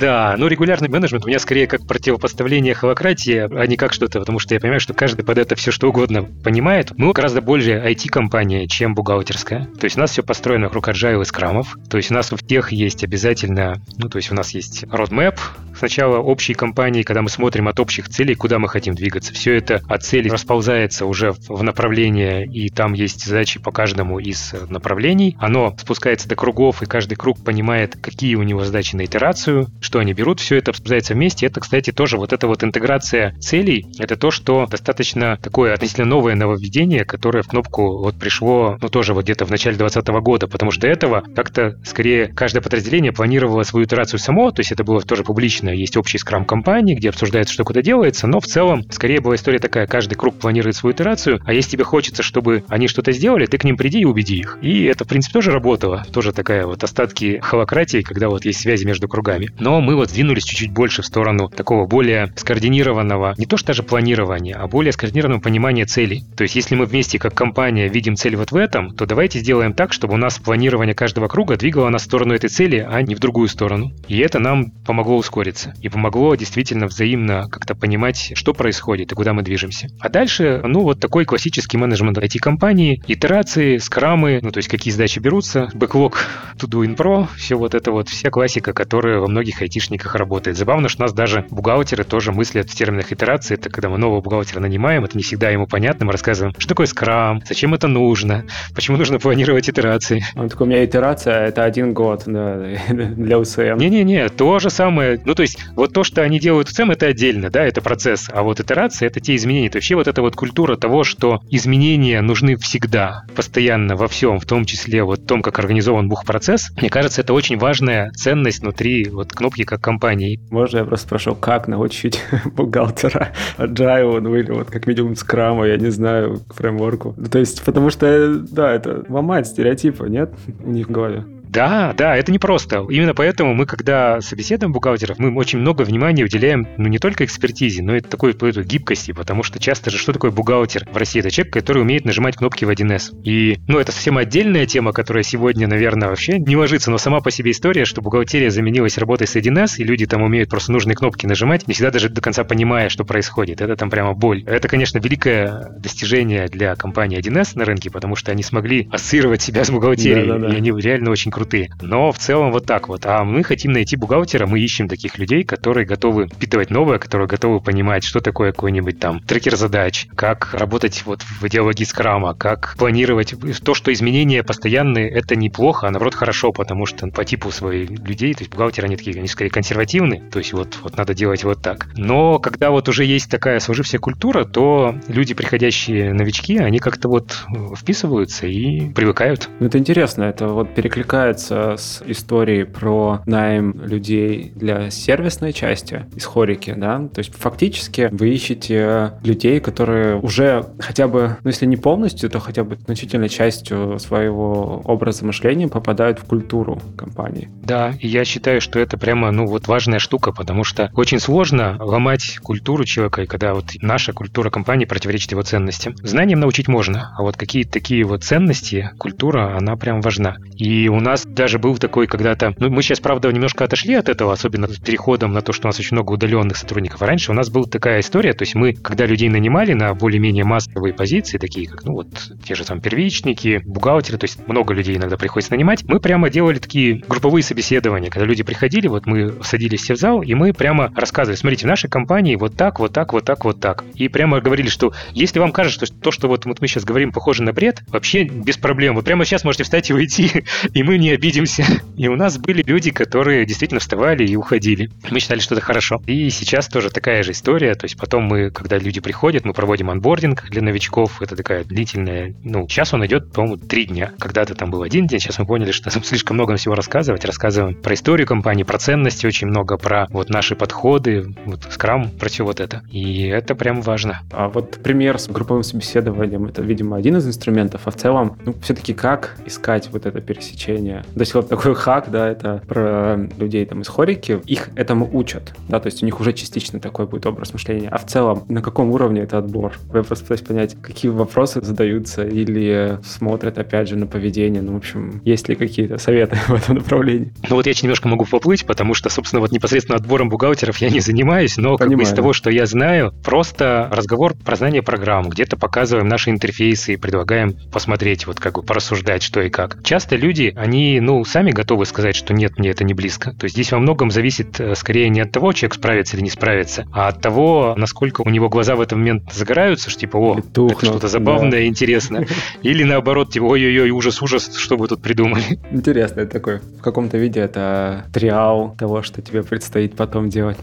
[0.00, 4.38] Да, ну регулярный менеджмент у меня скорее как противопоставление холократии, а не как что-то, потому
[4.38, 6.92] что я понимаю, что каждый под это все что угодно понимает.
[6.96, 9.68] Мы гораздо больше IT-компания, чем бухгалтерская.
[9.78, 11.76] То есть у нас все построено вокруг agile и скрамов.
[11.88, 15.38] То есть у нас у всех есть обязательно, ну то есть у нас есть roadmap,
[15.76, 19.32] сначала общей компании, когда мы смотрим от общих целей, куда мы хотим двигаться.
[19.32, 24.54] Все это от целей расползается уже в направление, и там есть задачи по каждому из
[24.68, 25.36] направлений.
[25.38, 29.98] Оно спускается до кругов, и каждый круг понимает, какие у него задачи на итерацию, что
[29.98, 30.40] они берут.
[30.40, 31.46] Все это обсуждается вместе.
[31.46, 33.86] Это, кстати, тоже вот эта вот интеграция целей.
[33.98, 39.14] Это то, что достаточно такое относительно новое нововведение, которое в кнопку вот пришло, ну, тоже
[39.14, 43.62] вот где-то в начале 2020 года, потому что до этого как-то скорее каждое подразделение планировало
[43.62, 45.70] свою итерацию само, то есть это было тоже публично.
[45.70, 49.58] Есть общий скрам компании, где обсуждается, что куда делается, но в целом скорее была история
[49.58, 53.58] такая, каждый круг планирует свою итерацию, а если тебе хочется, чтобы они что-то сделали, ты
[53.58, 54.58] к ним приди и убеди их.
[54.62, 56.04] И это, в принципе, тоже работало.
[56.12, 59.43] Тоже такая вот остатки холократии, когда вот есть связи между кругами.
[59.58, 63.82] Но мы вот сдвинулись чуть-чуть больше в сторону такого более скоординированного, не то что даже
[63.82, 66.24] планирования, а более скоординированного понимания целей.
[66.36, 69.72] То есть если мы вместе как компания видим цель вот в этом, то давайте сделаем
[69.72, 73.14] так, чтобы у нас планирование каждого круга двигало нас в сторону этой цели, а не
[73.14, 73.92] в другую сторону.
[74.08, 75.74] И это нам помогло ускориться.
[75.80, 79.88] И помогло действительно взаимно как-то понимать, что происходит и куда мы движемся.
[80.00, 85.18] А дальше, ну, вот такой классический менеджмент IT-компании, итерации, скрамы, ну, то есть какие задачи
[85.18, 86.26] берутся, бэклог
[86.58, 90.56] to do in pro, все вот это вот, вся классика, которая во многих айтишниках работает.
[90.56, 93.54] Забавно, что у нас даже бухгалтеры тоже мыслят в терминах итерации.
[93.54, 96.06] Это когда мы нового бухгалтера нанимаем, это не всегда ему понятно.
[96.06, 100.24] Мы рассказываем, что такое скрам, зачем это нужно, почему нужно планировать итерации.
[100.36, 102.56] Он такой, у меня итерация— это один год да,
[102.88, 103.76] для УСМ.
[103.76, 105.20] Не-не-не, то же самое.
[105.24, 108.30] Ну, то есть вот то, что они делают в ЦМ, это отдельно, да, это процесс.
[108.32, 109.70] А вот итерация— это те изменения.
[109.70, 114.38] То есть вообще вот эта вот культура того, что изменения нужны всегда, постоянно, во всем,
[114.38, 118.60] в том числе вот в том, как организован бух-процесс, мне кажется, это очень важная ценность
[118.60, 120.40] внутри вот кнопки как компании.
[120.50, 125.76] Можно я просто спрошу, как научить бухгалтера agile, ну или вот как минимум скрама, я
[125.76, 127.14] не знаю, фреймворку.
[127.30, 130.32] То есть, потому что, да, это ломает стереотипы, нет,
[130.64, 131.24] у них в голове?
[131.54, 132.84] Да, да, это непросто.
[132.90, 137.82] Именно поэтому мы, когда собеседуем бухгалтеров, мы очень много внимания уделяем ну, не только экспертизе,
[137.82, 141.20] но и такой гибкости, потому что часто же что такое бухгалтер в России?
[141.20, 143.22] Это человек, который умеет нажимать кнопки в 1С.
[143.22, 147.30] И, ну, это совсем отдельная тема, которая сегодня, наверное, вообще не ложится, но сама по
[147.30, 151.26] себе история, что бухгалтерия заменилась работой с 1С, и люди там умеют просто нужные кнопки
[151.26, 153.60] нажимать, не всегда даже до конца понимая, что происходит.
[153.60, 154.42] Это там прямо боль.
[154.44, 159.64] Это, конечно, великое достижение для компании 1С на рынке, потому что они смогли ассоциировать себя
[159.64, 160.54] с бухгалтерией, да, да, да.
[160.54, 161.70] и они реально очень крутые крутые.
[161.82, 163.04] Но в целом вот так вот.
[163.06, 167.60] А мы хотим найти бухгалтера, мы ищем таких людей, которые готовы впитывать новое, которые готовы
[167.60, 173.34] понимать, что такое какой-нибудь там трекер задач, как работать вот в идеологии скрама, как планировать.
[173.62, 178.32] То, что изменения постоянные, это неплохо, а наоборот хорошо, потому что по типу своих людей,
[178.34, 181.60] то есть бухгалтеры, они такие, они скорее консервативны, то есть вот, вот надо делать вот
[181.60, 181.88] так.
[181.96, 187.44] Но когда вот уже есть такая сложившаяся культура, то люди, приходящие новички, они как-то вот
[187.76, 189.50] вписываются и привыкают.
[189.60, 190.94] Ну, это интересно, это вот перекликается
[191.24, 198.08] пересекается с историей про найм людей для сервисной части из хорики, да, то есть фактически
[198.12, 203.28] вы ищете людей, которые уже хотя бы, ну если не полностью, то хотя бы значительной
[203.28, 207.48] частью своего образа мышления попадают в культуру компании.
[207.62, 211.76] Да, и я считаю, что это прямо, ну вот важная штука, потому что очень сложно
[211.80, 215.94] ломать культуру человека, и когда вот наша культура компании противоречит его ценностям.
[216.02, 220.36] Знанием научить можно, а вот какие-то такие вот ценности, культура, она прям важна.
[220.56, 222.54] И у нас даже был такой когда-то...
[222.58, 225.68] Ну, мы сейчас, правда, немножко отошли от этого, особенно с переходом на то, что у
[225.68, 227.02] нас очень много удаленных сотрудников.
[227.02, 230.44] А раньше у нас была такая история, то есть мы, когда людей нанимали на более-менее
[230.44, 232.08] массовые позиции, такие как, ну, вот,
[232.44, 236.58] те же там первичники, бухгалтеры, то есть много людей иногда приходится нанимать, мы прямо делали
[236.58, 240.92] такие групповые собеседования, когда люди приходили, вот мы садились все в зал, и мы прямо
[240.94, 243.84] рассказывали, смотрите, в нашей компании вот так, вот так, вот так, вот так.
[243.94, 247.12] И прямо говорили, что если вам кажется, что то, что вот, вот мы сейчас говорим,
[247.12, 248.94] похоже на бред, вообще без проблем.
[248.94, 250.30] Вы прямо сейчас можете встать и уйти,
[250.74, 251.64] и мы не обидимся.
[251.96, 254.90] И у нас были люди, которые действительно вставали и уходили.
[255.10, 256.02] Мы считали, что это хорошо.
[256.06, 257.74] И сейчас тоже такая же история.
[257.74, 261.22] То есть потом мы, когда люди приходят, мы проводим анбординг для новичков.
[261.22, 262.34] Это такая длительная...
[262.42, 264.12] Ну, сейчас он идет, по-моему, три дня.
[264.18, 267.24] Когда-то там был один день, сейчас мы поняли, что там слишком много всего рассказывать.
[267.24, 272.28] Рассказываем про историю компании, про ценности очень много, про вот наши подходы, вот скрам, про
[272.28, 272.82] все вот это.
[272.90, 274.20] И это прям важно.
[274.32, 278.54] А вот пример с групповым собеседованием, это, видимо, один из инструментов, а в целом, ну,
[278.62, 281.14] все-таки как искать вот это пересечение мышления.
[281.14, 285.54] То есть вот такой хак, да, это про людей там из хорики, их этому учат,
[285.68, 287.88] да, то есть у них уже частично такой будет образ мышления.
[287.88, 289.74] А в целом, на каком уровне это отбор?
[289.90, 294.62] Вы просто пытаюсь понять, какие вопросы задаются или смотрят, опять же, на поведение.
[294.62, 297.32] Ну, в общем, есть ли какие-то советы в этом направлении?
[297.48, 301.00] Ну вот я немножко могу поплыть, потому что, собственно, вот непосредственно отбором бухгалтеров я не
[301.00, 305.56] занимаюсь, но как бы из того, что я знаю, просто разговор про знание программ, где-то
[305.56, 309.82] показываем наши интерфейсы и предлагаем посмотреть, вот как бы порассуждать, что и как.
[309.84, 313.32] Часто люди, они, ну, сами готовы сказать, что нет, мне это не близко.
[313.32, 316.30] То есть здесь во многом зависит э, скорее не от того, человек справится или не
[316.30, 320.38] справится, а от того, насколько у него глаза в этот момент загораются, что типа, о,
[320.38, 321.66] это что-то забавное, да.
[321.66, 322.26] интересное.
[322.62, 325.60] Или наоборот, типа, ой-ой-ой, ужас-ужас, что вы тут придумали.
[325.70, 330.56] Интересно, это такой, в каком-то виде это триал того, что тебе предстоит потом делать.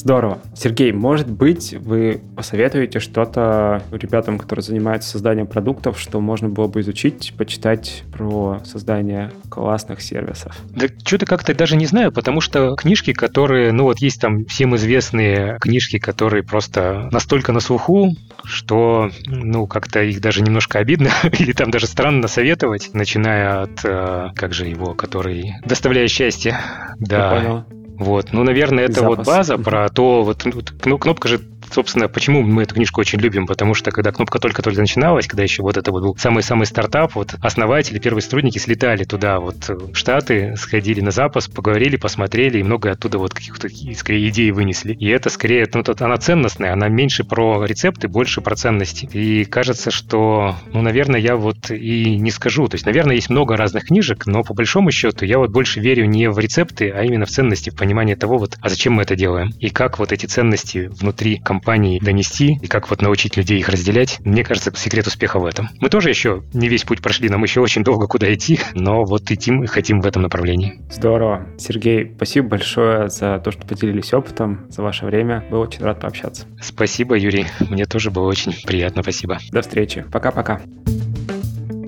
[0.00, 0.38] Здорово.
[0.54, 6.80] Сергей, может быть, вы посоветуете что-то ребятам, которые занимаются созданием продуктов, что можно было бы
[6.80, 10.56] изучить, почитать про создание классных сервисов?
[10.70, 14.74] Да что-то как-то даже не знаю, потому что книжки, которые, ну вот есть там всем
[14.76, 21.52] известные книжки, которые просто настолько на слуху, что, ну, как-то их даже немножко обидно или
[21.52, 26.58] там даже странно советовать, начиная от, э, как же его, который «Доставляя счастье».
[26.98, 27.66] Да.
[28.00, 29.18] Вот, ну, наверное, это Запас.
[29.18, 30.46] вот база про то, вот,
[30.86, 31.38] ну, кнопка же
[31.70, 35.62] собственно, почему мы эту книжку очень любим, потому что когда кнопка только-только начиналась, когда еще
[35.62, 40.54] вот это вот был самый-самый стартап, вот основатели, первые сотрудники слетали туда, вот в Штаты,
[40.56, 44.94] сходили на запас, поговорили, посмотрели, и много оттуда вот каких-то, скорее, идей вынесли.
[44.94, 49.08] И это скорее, ну, тут она ценностная, она меньше про рецепты, больше про ценности.
[49.12, 52.68] И кажется, что, ну, наверное, я вот и не скажу.
[52.68, 56.06] То есть, наверное, есть много разных книжек, но по большому счету я вот больше верю
[56.06, 59.16] не в рецепты, а именно в ценности, в понимание того, вот, а зачем мы это
[59.16, 59.52] делаем?
[59.58, 63.68] И как вот эти ценности внутри компании компании донести и как вот научить людей их
[63.68, 64.18] разделять.
[64.24, 65.68] Мне кажется, секрет успеха в этом.
[65.78, 69.30] Мы тоже еще не весь путь прошли, нам еще очень долго куда идти, но вот
[69.30, 70.80] идти мы хотим в этом направлении.
[70.90, 71.46] Здорово.
[71.58, 75.44] Сергей, спасибо большое за то, что поделились опытом, за ваше время.
[75.50, 76.46] Был очень рад пообщаться.
[76.62, 77.44] Спасибо, Юрий.
[77.68, 79.02] Мне тоже было очень приятно.
[79.02, 79.38] Спасибо.
[79.52, 80.06] До встречи.
[80.10, 80.62] Пока-пока.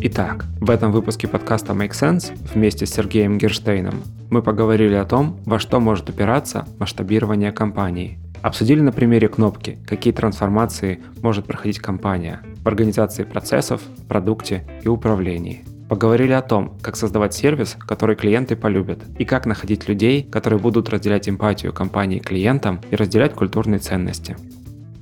[0.04, 5.40] Итак, в этом выпуске подкаста Make Sense вместе с Сергеем Герштейном мы поговорили о том,
[5.46, 12.40] во что может упираться масштабирование компании– Обсудили на примере кнопки, какие трансформации может проходить компания
[12.62, 15.64] в организации процессов, продукте и управлении.
[15.88, 20.88] Поговорили о том, как создавать сервис, который клиенты полюбят, и как находить людей, которые будут
[20.88, 24.36] разделять эмпатию компании клиентам и разделять культурные ценности.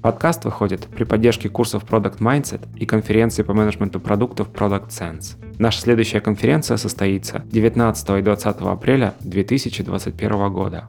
[0.02, 5.36] Подкаст выходит при поддержке курсов Product Mindset и конференции по менеджменту продуктов Product Sense.
[5.58, 10.88] Наша следующая конференция состоится 19 и 20 апреля 2021 года.